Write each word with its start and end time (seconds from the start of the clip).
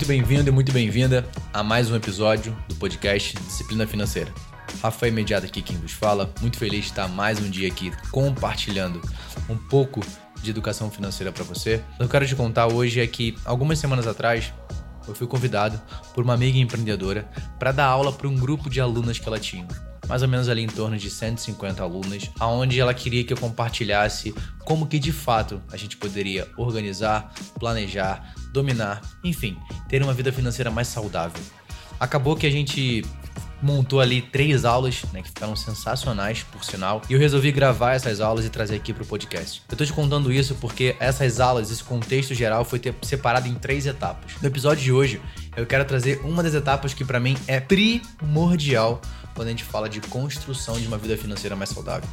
Muito 0.00 0.08
bem-vindo 0.08 0.48
e 0.48 0.50
muito 0.50 0.72
bem-vinda 0.72 1.28
a 1.52 1.62
mais 1.62 1.90
um 1.90 1.94
episódio 1.94 2.56
do 2.66 2.74
podcast 2.76 3.36
Disciplina 3.36 3.86
Financeira. 3.86 4.32
Rafael 4.80 5.12
Imediato 5.12 5.44
aqui 5.44 5.60
quem 5.60 5.76
vos 5.76 5.92
fala, 5.92 6.32
muito 6.40 6.56
feliz 6.56 6.86
de 6.86 6.90
estar 6.92 7.06
mais 7.06 7.38
um 7.38 7.50
dia 7.50 7.68
aqui 7.68 7.92
compartilhando 8.10 8.98
um 9.46 9.58
pouco 9.58 10.00
de 10.42 10.48
educação 10.48 10.90
financeira 10.90 11.30
para 11.30 11.44
você. 11.44 11.82
O 11.96 11.96
que 11.98 12.02
eu 12.04 12.08
quero 12.08 12.26
te 12.26 12.34
contar 12.34 12.68
hoje 12.68 12.98
é 12.98 13.06
que 13.06 13.36
algumas 13.44 13.78
semanas 13.78 14.06
atrás 14.06 14.54
eu 15.06 15.14
fui 15.14 15.26
convidado 15.26 15.78
por 16.14 16.24
uma 16.24 16.32
amiga 16.32 16.56
empreendedora 16.56 17.30
para 17.58 17.70
dar 17.70 17.84
aula 17.84 18.10
para 18.10 18.26
um 18.26 18.36
grupo 18.36 18.70
de 18.70 18.80
alunas 18.80 19.18
que 19.18 19.28
ela 19.28 19.38
tinha 19.38 19.68
mais 20.10 20.22
ou 20.22 20.28
menos 20.28 20.48
ali 20.48 20.62
em 20.62 20.66
torno 20.66 20.98
de 20.98 21.08
150 21.08 21.80
alunas, 21.80 22.28
aonde 22.40 22.80
ela 22.80 22.92
queria 22.92 23.22
que 23.22 23.32
eu 23.32 23.36
compartilhasse 23.36 24.34
como 24.64 24.88
que 24.88 24.98
de 24.98 25.12
fato 25.12 25.62
a 25.70 25.76
gente 25.76 25.96
poderia 25.96 26.48
organizar, 26.56 27.32
planejar, 27.60 28.34
dominar, 28.52 29.00
enfim, 29.22 29.56
ter 29.88 30.02
uma 30.02 30.12
vida 30.12 30.32
financeira 30.32 30.68
mais 30.68 30.88
saudável. 30.88 31.40
Acabou 32.00 32.34
que 32.34 32.44
a 32.44 32.50
gente 32.50 33.04
montou 33.62 34.00
ali 34.00 34.20
três 34.20 34.64
aulas, 34.64 35.04
né, 35.12 35.22
que 35.22 35.28
ficaram 35.28 35.54
sensacionais, 35.54 36.42
por 36.42 36.64
sinal, 36.64 37.02
e 37.08 37.12
eu 37.12 37.18
resolvi 37.18 37.52
gravar 37.52 37.92
essas 37.92 38.20
aulas 38.20 38.44
e 38.44 38.50
trazer 38.50 38.74
aqui 38.76 38.92
para 38.92 39.04
o 39.04 39.06
podcast. 39.06 39.62
Eu 39.70 39.76
tô 39.76 39.84
te 39.84 39.92
contando 39.92 40.32
isso 40.32 40.56
porque 40.56 40.96
essas 40.98 41.38
aulas, 41.38 41.70
esse 41.70 41.84
contexto 41.84 42.34
geral, 42.34 42.64
foi 42.64 42.80
separado 43.02 43.46
em 43.46 43.54
três 43.54 43.86
etapas. 43.86 44.32
No 44.40 44.48
episódio 44.48 44.82
de 44.82 44.90
hoje, 44.90 45.20
eu 45.56 45.66
quero 45.66 45.84
trazer 45.84 46.20
uma 46.24 46.42
das 46.42 46.54
etapas 46.54 46.94
que 46.94 47.04
para 47.04 47.20
mim 47.20 47.36
é 47.46 47.60
primordial 47.60 49.00
quando 49.40 49.48
a 49.48 49.52
gente 49.52 49.64
fala 49.64 49.88
de 49.88 50.02
construção 50.02 50.78
de 50.78 50.86
uma 50.86 50.98
vida 50.98 51.16
financeira 51.16 51.56
mais 51.56 51.70
saudável, 51.70 52.06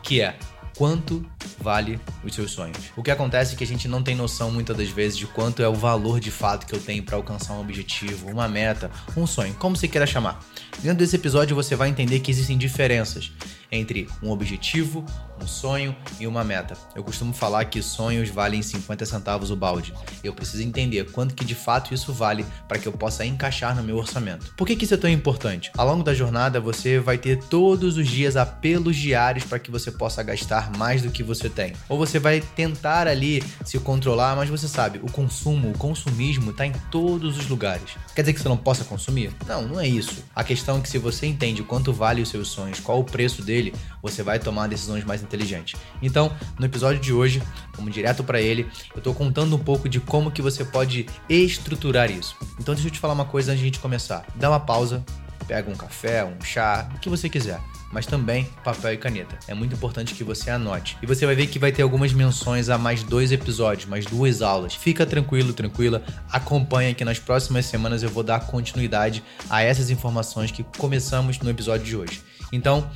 que 0.00 0.20
é 0.20 0.38
quanto 0.76 1.26
vale 1.58 1.98
os 2.22 2.32
seus 2.32 2.52
sonhos. 2.52 2.78
O 2.96 3.02
que 3.02 3.10
acontece 3.10 3.54
é 3.54 3.58
que 3.58 3.64
a 3.64 3.66
gente 3.66 3.88
não 3.88 4.00
tem 4.00 4.14
noção 4.14 4.48
muitas 4.52 4.76
das 4.76 4.88
vezes 4.88 5.18
de 5.18 5.26
quanto 5.26 5.60
é 5.60 5.66
o 5.66 5.74
valor 5.74 6.20
de 6.20 6.30
fato 6.30 6.68
que 6.68 6.72
eu 6.72 6.80
tenho 6.80 7.02
para 7.02 7.16
alcançar 7.16 7.54
um 7.54 7.60
objetivo, 7.60 8.30
uma 8.30 8.46
meta, 8.46 8.92
um 9.16 9.26
sonho, 9.26 9.52
como 9.54 9.76
você 9.76 9.88
queira 9.88 10.06
chamar. 10.06 10.40
Dentro 10.78 10.98
desse 10.98 11.16
episódio 11.16 11.56
você 11.56 11.74
vai 11.74 11.88
entender 11.88 12.20
que 12.20 12.30
existem 12.30 12.56
diferenças 12.56 13.32
entre 13.70 14.08
um 14.22 14.30
objetivo, 14.30 15.04
um 15.42 15.46
sonho 15.46 15.94
e 16.18 16.26
uma 16.26 16.42
meta. 16.42 16.76
Eu 16.94 17.04
costumo 17.04 17.32
falar 17.32 17.64
que 17.66 17.82
sonhos 17.82 18.28
valem 18.28 18.62
50 18.62 19.06
centavos 19.06 19.50
o 19.50 19.56
balde. 19.56 19.94
Eu 20.22 20.32
preciso 20.32 20.62
entender 20.62 21.10
quanto 21.12 21.34
que 21.34 21.44
de 21.44 21.54
fato 21.54 21.94
isso 21.94 22.12
vale 22.12 22.44
para 22.66 22.78
que 22.78 22.86
eu 22.86 22.92
possa 22.92 23.24
encaixar 23.24 23.74
no 23.76 23.82
meu 23.82 23.96
orçamento. 23.96 24.52
Por 24.56 24.66
que, 24.66 24.76
que 24.76 24.84
isso 24.84 24.94
é 24.94 24.98
tão 24.98 25.10
importante? 25.10 25.70
Ao 25.76 25.86
longo 25.86 26.02
da 26.02 26.14
jornada 26.14 26.60
você 26.60 26.98
vai 26.98 27.18
ter 27.18 27.38
todos 27.44 27.96
os 27.96 28.08
dias 28.08 28.36
apelos 28.36 28.96
diários 28.96 29.44
para 29.44 29.58
que 29.58 29.70
você 29.70 29.90
possa 29.90 30.22
gastar 30.22 30.76
mais 30.76 31.02
do 31.02 31.10
que 31.10 31.22
você 31.22 31.48
tem. 31.48 31.72
Ou 31.88 31.98
você 31.98 32.18
vai 32.18 32.40
tentar 32.40 33.06
ali 33.06 33.42
se 33.64 33.78
controlar, 33.78 34.34
mas 34.36 34.48
você 34.48 34.68
sabe, 34.68 35.00
o 35.02 35.10
consumo, 35.10 35.70
o 35.70 35.78
consumismo 35.78 36.50
está 36.50 36.66
em 36.66 36.72
todos 36.90 37.38
os 37.38 37.48
lugares. 37.48 37.96
Quer 38.14 38.22
dizer 38.22 38.32
que 38.32 38.40
você 38.40 38.48
não 38.48 38.56
possa 38.56 38.84
consumir? 38.84 39.32
Não, 39.46 39.62
não 39.62 39.80
é 39.80 39.86
isso. 39.86 40.24
A 40.34 40.42
questão 40.42 40.78
é 40.78 40.80
que 40.80 40.88
se 40.88 40.98
você 40.98 41.26
entende 41.26 41.62
quanto 41.62 41.92
vale 41.92 42.22
os 42.22 42.28
seus 42.28 42.48
sonhos, 42.48 42.80
qual 42.80 43.00
o 43.00 43.04
preço 43.04 43.42
dele, 43.58 43.74
você 44.02 44.22
vai 44.22 44.38
tomar 44.38 44.68
decisões 44.68 45.04
mais 45.04 45.22
inteligente. 45.22 45.76
Então, 46.00 46.32
no 46.58 46.64
episódio 46.64 47.00
de 47.00 47.12
hoje, 47.12 47.42
vamos 47.74 47.92
direto 47.92 48.22
para 48.22 48.40
ele. 48.40 48.66
Eu 48.94 48.98
estou 48.98 49.14
contando 49.14 49.54
um 49.56 49.58
pouco 49.58 49.88
de 49.88 50.00
como 50.00 50.30
que 50.30 50.40
você 50.40 50.64
pode 50.64 51.06
estruturar 51.28 52.10
isso. 52.10 52.36
Então, 52.58 52.74
deixa 52.74 52.88
eu 52.88 52.92
te 52.92 52.98
falar 52.98 53.14
uma 53.14 53.24
coisa 53.24 53.52
antes 53.52 53.60
de 53.60 53.64
a 53.64 53.68
gente 53.68 53.80
começar. 53.80 54.24
Dá 54.36 54.48
uma 54.48 54.60
pausa, 54.60 55.04
pega 55.46 55.70
um 55.70 55.76
café, 55.76 56.24
um 56.24 56.40
chá, 56.42 56.88
o 56.94 56.98
que 56.98 57.08
você 57.08 57.28
quiser 57.28 57.60
mas 57.90 58.04
também 58.04 58.46
papel 58.62 58.92
e 58.92 58.96
caneta. 58.98 59.38
É 59.48 59.54
muito 59.54 59.74
importante 59.74 60.14
que 60.14 60.22
você 60.22 60.50
anote. 60.50 60.98
E 61.02 61.06
você 61.06 61.24
vai 61.24 61.34
ver 61.34 61.46
que 61.46 61.58
vai 61.58 61.72
ter 61.72 61.82
algumas 61.82 62.12
menções 62.12 62.68
a 62.68 62.76
mais 62.76 63.02
dois 63.02 63.32
episódios, 63.32 63.88
mais 63.88 64.04
duas 64.04 64.42
aulas. 64.42 64.74
Fica 64.74 65.06
tranquilo, 65.06 65.54
tranquila. 65.54 66.02
Acompanha 66.30 66.92
que 66.94 67.02
nas 67.02 67.18
próximas 67.18 67.66
semanas 67.66 68.02
eu 68.02 68.10
vou 68.10 68.22
dar 68.22 68.40
continuidade 68.40 69.24
a 69.48 69.62
essas 69.62 69.88
informações 69.88 70.50
que 70.50 70.62
começamos 70.76 71.38
no 71.38 71.48
episódio 71.48 71.86
de 71.86 71.96
hoje. 71.96 72.22
Então, 72.52 72.90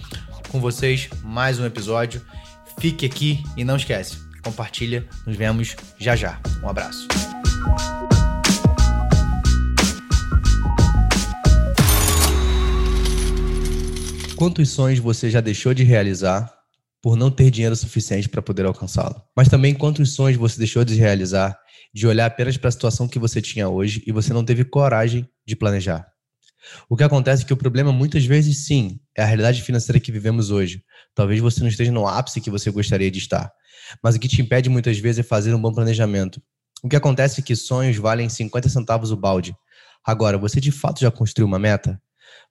com 0.53 0.61
vocês 0.61 1.09
mais 1.25 1.59
um 1.59 1.65
episódio. 1.65 2.21
Fique 2.79 3.07
aqui 3.07 3.43
e 3.57 3.65
não 3.65 3.77
esquece, 3.77 4.19
compartilha. 4.45 5.09
Nos 5.27 5.35
vemos 5.35 5.75
já 5.99 6.15
já. 6.15 6.39
Um 6.63 6.69
abraço. 6.69 7.09
Quantos 14.37 14.69
sonhos 14.69 14.99
você 14.99 15.31
já 15.31 15.41
deixou 15.41 15.73
de 15.73 15.85
realizar 15.85 16.53
por 17.01 17.17
não 17.17 17.31
ter 17.31 17.51
dinheiro 17.51 17.75
suficiente 17.75 18.29
para 18.29 18.43
poder 18.43 18.67
alcançá-lo? 18.67 19.23
Mas 19.35 19.49
também 19.49 19.75
quantos 19.75 20.15
sonhos 20.15 20.39
você 20.39 20.59
deixou 20.59 20.85
de 20.85 20.95
realizar 20.97 21.59
de 21.95 22.07
olhar 22.07 22.27
apenas 22.27 22.57
para 22.57 22.69
a 22.69 22.73
situação 22.73 23.09
que 23.09 23.19
você 23.19 23.41
tinha 23.41 23.69
hoje 23.69 24.03
e 24.07 24.13
você 24.13 24.33
não 24.33 24.45
teve 24.45 24.65
coragem 24.65 25.29
de 25.47 25.57
planejar? 25.57 26.12
O 26.89 26.97
que 26.97 27.03
acontece 27.03 27.43
é 27.43 27.47
que 27.47 27.53
o 27.53 27.57
problema, 27.57 27.93
muitas 27.93 28.25
vezes, 28.25 28.67
sim, 28.67 29.01
é 29.17 29.23
a 29.23 29.27
realidade 29.27 29.63
financeira 29.63 29.99
que 29.99 30.13
vivemos 30.13 30.51
hoje. 30.51 30.83
Talvez 31.15 31.41
você 31.41 31.61
não 31.61 31.69
esteja 31.69 31.93
no 31.93 32.07
ápice 32.07 32.41
que 32.41 32.51
você 32.51 32.71
gostaria 32.71 33.11
de 33.11 33.19
estar. 33.19 33.51
Mas 34.03 34.15
o 34.15 34.21
que 34.21 34.29
te 34.29 34.41
impede, 34.41 34.69
muitas 34.69 34.99
vezes, 34.99 35.21
é 35.21 35.23
fazer 35.23 35.55
um 35.55 35.61
bom 35.61 35.73
planejamento. 35.73 36.41
O 36.83 36.89
que 36.89 36.97
acontece 36.97 37.41
é 37.41 37.43
que 37.43 37.55
sonhos 37.55 37.97
valem 37.97 38.29
50 38.29 38.69
centavos 38.69 39.11
o 39.11 39.17
balde. 39.17 39.55
Agora, 40.05 40.37
você 40.37 40.61
de 40.61 40.73
fato 40.73 41.01
já 41.01 41.11
construiu 41.11 41.47
uma 41.47 41.59
meta? 41.59 42.01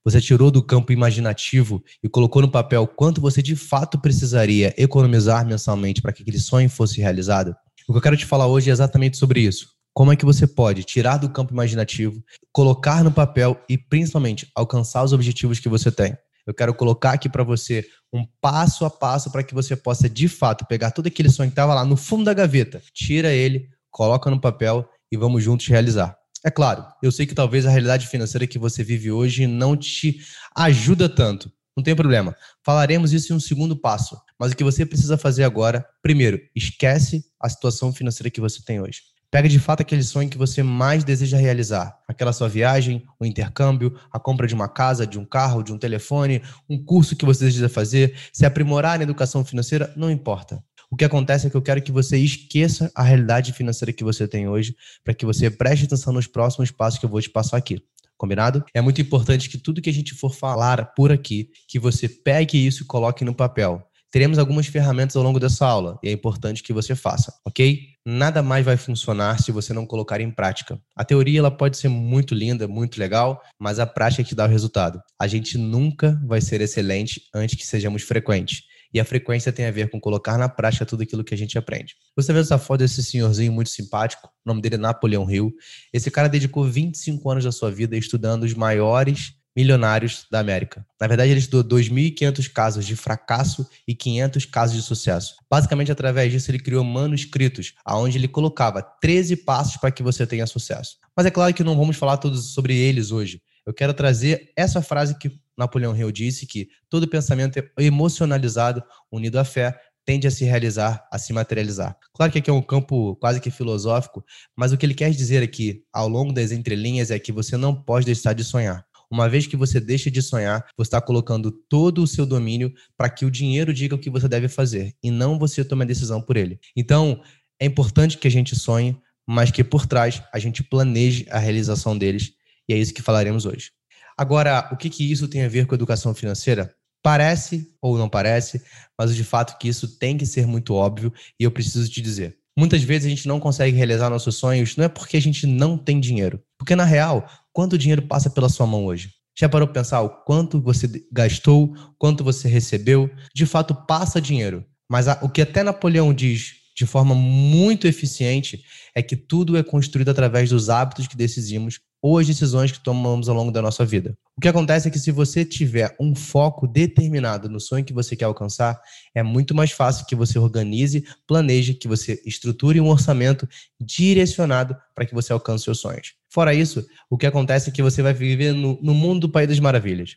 Você 0.04 0.22
tirou 0.22 0.50
do 0.50 0.64
campo 0.64 0.92
imaginativo 0.92 1.84
e 2.04 2.10
colocou 2.10 2.42
no 2.42 2.50
papel 2.50 2.88
quanto 2.88 3.22
você 3.22 3.42
de 3.42 3.56
fato 3.56 4.00
precisaria 4.00 4.74
economizar 4.78 5.46
mensalmente 5.46 6.02
para 6.02 6.14
que 6.14 6.24
aquele 6.24 6.40
sonho 6.40 6.70
fosse 6.70 7.00
realizado? 7.00 7.56
O 7.88 7.94
que 7.94 7.98
eu 7.98 8.02
quero 8.02 8.18
te 8.18 8.26
falar 8.26 8.48
hoje 8.48 8.70
é 8.70 8.74
exatamente 8.74 9.18
sobre 9.18 9.42
isso. 9.42 9.68
Como 9.94 10.12
é 10.12 10.16
que 10.16 10.24
você 10.24 10.48
pode 10.48 10.84
tirar 10.86 11.18
do 11.18 11.30
campo 11.30 11.52
imaginativo, 11.52 12.24
colocar 12.54 13.04
no 13.04 13.12
papel 13.12 13.62
e 13.68 13.78
principalmente 13.78 14.50
alcançar 14.56 15.04
os 15.04 15.12
objetivos 15.12 15.60
que 15.60 15.68
você 15.68 15.92
tem? 15.92 16.18
Eu 16.48 16.54
quero 16.54 16.74
colocar 16.74 17.12
aqui 17.12 17.28
para 17.28 17.44
você 17.44 17.86
um 18.12 18.26
passo 18.40 18.86
a 18.86 18.90
passo 18.90 19.30
para 19.30 19.44
que 19.44 19.54
você 19.54 19.76
possa 19.76 20.10
de 20.10 20.30
fato 20.30 20.66
pegar 20.66 20.92
todo 20.92 21.08
aquele 21.08 21.30
sonho 21.30 21.50
que 21.50 21.54
estava 21.54 21.74
lá 21.76 21.86
no 21.86 21.98
fundo 21.98 22.24
da 22.24 22.34
gaveta, 22.34 22.82
tira 22.94 23.34
ele, 23.34 23.70
coloca 23.90 24.30
no 24.30 24.40
papel 24.40 24.88
e 25.12 25.18
vamos 25.18 25.44
juntos 25.44 25.68
realizar. 25.68 26.18
É 26.44 26.50
claro, 26.50 26.86
eu 27.04 27.12
sei 27.12 27.28
que 27.28 27.36
talvez 27.36 27.66
a 27.66 27.70
realidade 27.70 28.08
financeira 28.08 28.48
que 28.48 28.58
você 28.58 28.84
vive 28.84 29.12
hoje 29.12 29.46
não 29.46 29.76
te 29.76 30.22
ajuda 30.56 31.10
tanto. 31.10 31.52
Não 31.76 31.84
tem 31.84 31.96
problema. 31.96 32.36
Falaremos 32.66 33.14
isso 33.14 33.32
em 33.32 33.36
um 33.36 33.40
segundo 33.40 33.76
passo. 33.76 34.20
Mas 34.40 34.52
o 34.52 34.56
que 34.56 34.64
você 34.64 34.86
precisa 34.86 35.18
fazer 35.18 35.44
agora, 35.44 35.86
primeiro, 36.02 36.40
esquece 36.56 37.24
a 37.40 37.48
situação 37.48 37.94
financeira 37.94 38.30
que 38.30 38.42
você 38.42 38.62
tem 38.64 38.82
hoje. 38.82 39.11
Pega 39.32 39.48
de 39.48 39.60
fato 39.60 39.80
aquele 39.80 40.04
sonho 40.04 40.30
que 40.30 40.38
você 40.38 40.62
mais 40.62 41.06
deseja 41.06 41.38
realizar. 41.38 41.98
Aquela 42.06 42.34
sua 42.34 42.50
viagem, 42.50 43.06
o 43.18 43.26
intercâmbio, 43.26 43.98
a 44.12 44.20
compra 44.20 44.46
de 44.46 44.54
uma 44.54 44.68
casa, 44.68 45.08
de 45.08 45.18
um 45.18 45.24
carro, 45.24 45.64
de 45.64 45.72
um 45.72 45.78
telefone, 45.78 46.42
um 46.70 46.78
curso 46.78 47.16
que 47.16 47.24
você 47.24 47.46
deseja 47.46 47.70
fazer, 47.70 48.14
se 48.34 48.46
aprimorar 48.46 48.98
na 48.98 49.06
educação 49.06 49.46
financeira, 49.46 49.94
não 49.96 50.12
importa. 50.12 50.62
O 50.92 50.98
que 50.98 51.06
acontece 51.06 51.48
é 51.48 51.50
que 51.50 51.56
eu 51.56 51.62
quero 51.62 51.82
que 51.82 51.94
você 51.94 52.18
esqueça 52.18 52.92
a 52.94 53.02
realidade 53.02 53.54
financeira 53.54 53.94
que 53.94 54.04
você 54.04 54.28
tem 54.28 54.50
hoje, 54.50 54.76
para 55.02 55.14
que 55.14 55.26
você 55.26 55.50
preste 55.50 55.86
atenção 55.86 56.12
nos 56.12 56.28
próximos 56.28 56.70
passos 56.70 57.00
que 57.00 57.06
eu 57.06 57.10
vou 57.10 57.22
te 57.22 57.30
passar 57.30 57.56
aqui. 57.56 57.82
Combinado? 58.18 58.66
É 58.74 58.82
muito 58.82 59.00
importante 59.00 59.50
que 59.50 59.58
tudo 59.58 59.82
que 59.82 59.90
a 59.90 59.94
gente 59.94 60.14
for 60.14 60.36
falar 60.36 60.94
por 60.94 61.10
aqui, 61.10 61.50
que 61.70 61.80
você 61.80 62.10
pegue 62.10 62.68
isso 62.68 62.84
e 62.84 62.86
coloque 62.86 63.24
no 63.24 63.34
papel. 63.34 63.82
Teremos 64.12 64.38
algumas 64.38 64.68
ferramentas 64.68 65.16
ao 65.16 65.24
longo 65.24 65.40
dessa 65.40 65.66
aula 65.66 65.98
e 66.04 66.10
é 66.10 66.12
importante 66.12 66.62
que 66.62 66.74
você 66.74 66.96
faça, 66.96 67.34
ok? 67.46 67.80
Nada 68.06 68.44
mais 68.44 68.66
vai 68.66 68.76
funcionar 68.76 69.42
se 69.42 69.54
você 69.54 69.72
não 69.72 69.86
colocar 69.86 70.20
em 70.20 70.30
prática. 70.30 70.78
A 70.98 71.06
teoria 71.06 71.40
ela 71.40 71.50
pode 71.50 71.78
ser 71.78 71.88
muito 71.88 72.36
linda, 72.36 72.68
muito 72.68 73.00
legal, 73.00 73.42
mas 73.58 73.80
a 73.80 73.86
prática 73.86 74.22
é 74.22 74.26
que 74.26 74.36
dá 74.36 74.46
o 74.46 74.50
resultado. 74.50 75.02
A 75.18 75.28
gente 75.28 75.58
nunca 75.58 76.20
vai 76.26 76.42
ser 76.42 76.60
excelente 76.60 77.22
antes 77.34 77.56
que 77.56 77.66
sejamos 77.66 78.02
frequentes. 78.02 78.64
E 78.94 79.00
a 79.00 79.06
frequência 79.06 79.54
tem 79.54 79.66
a 79.66 79.72
ver 79.72 79.90
com 79.90 79.98
colocar 79.98 80.38
na 80.38 80.50
prática 80.50 80.86
tudo 80.86 81.04
aquilo 81.04 81.24
que 81.24 81.34
a 81.34 81.38
gente 81.38 81.58
aprende. 81.58 81.96
Você 82.14 82.34
vê 82.34 82.40
essa 82.40 82.58
foto 82.58 82.80
desse 82.80 83.02
senhorzinho 83.02 83.54
muito 83.54 83.70
simpático? 83.70 84.28
O 84.46 84.50
nome 84.50 84.62
dele 84.62 84.76
é 84.76 84.78
Napoleão 84.78 85.32
Hill. 85.32 85.54
Esse 85.94 86.12
cara 86.12 86.28
dedicou 86.28 86.66
25 86.66 87.30
anos 87.30 87.46
da 87.46 87.52
sua 87.54 87.72
vida 87.72 87.96
estudando 87.96 88.44
os 88.44 88.54
maiores 88.54 89.36
milionários 89.56 90.26
da 90.32 90.40
América. 90.40 90.86
Na 91.00 91.08
verdade, 91.08 91.32
ele 91.32 91.40
estudou 91.40 91.80
2.500 91.80 92.52
casos 92.52 92.86
de 92.86 92.96
fracasso 92.96 93.68
e 93.88 93.94
500 93.94 94.46
casos 94.46 94.76
de 94.76 94.82
sucesso. 94.82 95.36
Basicamente, 95.50 95.92
através 95.92 96.32
disso, 96.32 96.52
ele 96.52 96.60
criou 96.60 96.84
manuscritos, 96.84 97.74
aonde 97.86 98.18
ele 98.18 98.28
colocava 98.28 98.82
13 98.82 99.38
passos 99.38 99.78
para 99.78 99.92
que 99.92 100.04
você 100.04 100.26
tenha 100.26 100.48
sucesso. 100.48 100.98
Mas 101.16 101.26
é 101.26 101.32
claro 101.32 101.54
que 101.54 101.64
não 101.64 101.78
vamos 101.78 101.98
falar 101.98 102.18
todos 102.18 102.54
sobre 102.54 102.76
eles 102.76 103.12
hoje. 103.12 103.42
Eu 103.66 103.74
quero 103.74 103.94
trazer 103.94 104.52
essa 104.56 104.82
frase 104.82 105.18
que 105.18 105.32
Napoleão 105.58 105.96
Hill 105.96 106.12
disse 106.12 106.48
que 106.48 106.70
todo 106.90 107.08
pensamento 107.08 107.62
emocionalizado, 107.78 108.84
unido 109.12 109.38
à 109.38 109.44
fé, 109.44 109.78
tende 110.06 110.26
a 110.26 110.32
se 110.32 110.44
realizar, 110.46 111.08
a 111.12 111.20
se 111.20 111.32
materializar. 111.32 111.96
Claro 112.14 112.32
que 112.32 112.40
aqui 112.40 112.50
é 112.50 112.54
um 112.54 112.62
campo 112.62 113.16
quase 113.18 113.40
que 113.40 113.52
filosófico, 113.52 114.24
mas 114.56 114.72
o 114.72 114.78
que 114.78 114.86
ele 114.86 114.96
quer 114.96 115.12
dizer 115.12 115.44
aqui, 115.44 115.84
ao 115.94 116.08
longo 116.08 116.34
das 116.34 116.52
entrelinhas, 116.52 117.12
é 117.12 117.20
que 117.20 117.32
você 117.32 117.56
não 117.56 117.76
pode 117.76 118.06
deixar 118.06 118.34
de 118.34 118.44
sonhar. 118.44 118.86
Uma 119.12 119.28
vez 119.28 119.46
que 119.46 119.58
você 119.58 119.80
deixa 119.80 120.10
de 120.10 120.22
sonhar, 120.22 120.66
você 120.78 120.88
está 120.88 121.02
colocando 121.02 121.52
todo 121.52 122.02
o 122.02 122.08
seu 122.08 122.26
domínio 122.26 122.74
para 122.96 123.10
que 123.10 123.26
o 123.26 123.32
dinheiro 123.32 123.74
diga 123.74 123.96
o 123.96 124.00
que 124.00 124.10
você 124.10 124.28
deve 124.28 124.48
fazer 124.48 124.96
e 125.04 125.12
não 125.12 125.38
você 125.38 125.66
tome 125.66 125.84
a 125.84 125.88
decisão 125.88 126.22
por 126.22 126.38
ele. 126.38 126.60
Então, 126.76 127.22
é 127.60 127.66
importante 127.66 128.18
que 128.18 128.28
a 128.28 128.32
gente 128.32 128.56
sonhe, 128.56 128.98
mas 129.28 129.52
que 129.52 129.64
por 129.64 129.86
trás 129.86 130.24
a 130.34 130.40
gente 130.40 130.64
planeje 130.64 131.26
a 131.30 131.40
realização 131.40 131.98
deles. 131.98 132.32
E 132.70 132.74
é 132.74 132.78
isso 132.78 132.94
que 132.94 133.02
falaremos 133.02 133.46
hoje. 133.46 133.72
Agora, 134.18 134.70
o 134.72 134.78
que, 134.78 134.90
que 134.90 135.12
isso 135.12 135.28
tem 135.28 135.44
a 135.44 135.50
ver 135.50 135.66
com 135.66 135.76
educação 135.76 136.14
financeira? 136.14 136.74
Parece 137.04 137.74
ou 137.82 137.98
não 137.98 138.08
parece, 138.08 138.62
mas 138.98 139.16
de 139.16 139.24
fato 139.24 139.58
que 139.58 139.68
isso 139.68 139.98
tem 139.98 140.18
que 140.18 140.26
ser 140.26 140.46
muito 140.46 140.74
óbvio 140.74 141.12
e 141.40 141.44
eu 141.44 141.52
preciso 141.52 141.90
te 141.90 142.02
dizer. 142.02 142.38
Muitas 142.58 142.84
vezes 142.84 143.08
a 143.08 143.10
gente 143.10 143.28
não 143.28 143.40
consegue 143.40 143.76
realizar 143.76 144.10
nossos 144.10 144.36
sonhos, 144.36 144.76
não 144.76 144.86
é 144.86 144.90
porque 144.90 145.18
a 145.18 145.22
gente 145.22 145.48
não 145.48 145.78
tem 145.78 146.00
dinheiro. 146.00 146.42
Porque 146.58 146.76
na 146.76 146.84
real, 146.84 147.28
quanto 147.54 147.78
dinheiro 147.78 148.04
passa 148.04 148.30
pela 148.30 148.50
sua 148.50 148.66
mão 148.66 148.86
hoje? 148.86 149.12
Já 149.38 149.48
parou 149.48 149.68
para 149.68 149.82
pensar 149.82 150.02
o 150.02 150.10
quanto 150.10 150.62
você 150.62 150.88
gastou, 151.12 151.74
quanto 151.98 152.24
você 152.24 152.48
recebeu? 152.48 153.10
De 153.34 153.46
fato, 153.46 153.74
passa 153.74 154.22
dinheiro. 154.22 154.66
Mas 154.90 155.08
o 155.22 155.30
que 155.30 155.42
até 155.42 155.64
Napoleão 155.64 156.14
diz 156.14 156.54
de 156.76 156.86
forma 156.86 157.16
muito 157.16 157.88
eficiente 157.88 158.62
é 158.96 159.02
que 159.02 159.16
tudo 159.16 159.58
é 159.58 159.64
construído 159.64 160.10
através 160.10 160.50
dos 160.50 160.70
hábitos 160.70 161.08
que 161.08 161.16
decidimos 161.16 161.80
ou 162.02 162.18
as 162.18 162.28
decisões 162.28 162.72
que 162.72 162.84
tomamos 162.84 163.30
ao 163.30 163.36
longo 163.36 163.52
da 163.52 163.62
nossa 163.62 163.86
vida. 163.86 164.18
O 164.36 164.42
que 164.42 164.48
acontece 164.48 164.88
é 164.88 164.92
que 164.92 164.98
se 164.98 165.12
você 165.12 165.46
tiver 165.46 165.96
um 166.00 166.16
foco 166.16 166.68
determinado 166.68 167.48
no 167.48 167.60
sonho 167.60 167.86
que 167.86 167.94
você 167.94 168.16
quer 168.16 168.26
alcançar, 168.26 168.82
é 169.14 169.22
muito 169.22 169.54
mais 169.54 169.72
fácil 169.72 170.06
que 170.06 170.16
você 170.16 170.40
organize, 170.40 171.06
planeje, 171.28 171.76
que 171.76 171.88
você 171.88 172.22
estruture 172.26 172.82
um 172.82 172.90
orçamento 172.90 173.48
direcionado 173.80 174.76
para 174.96 175.06
que 175.06 175.14
você 175.14 175.32
alcance 175.32 175.66
seus 175.66 175.80
sonhos. 175.80 176.14
Fora 176.30 176.54
isso, 176.54 176.86
o 177.10 177.18
que 177.18 177.28
acontece 177.28 177.70
é 177.70 177.74
que 177.74 177.84
você 177.84 178.02
vai 178.02 178.14
viver 178.14 178.54
no, 178.54 178.80
no 178.82 178.94
mundo 178.94 179.22
do 179.22 179.30
País 179.30 179.48
das 179.48 179.60
Maravilhas. 179.60 180.16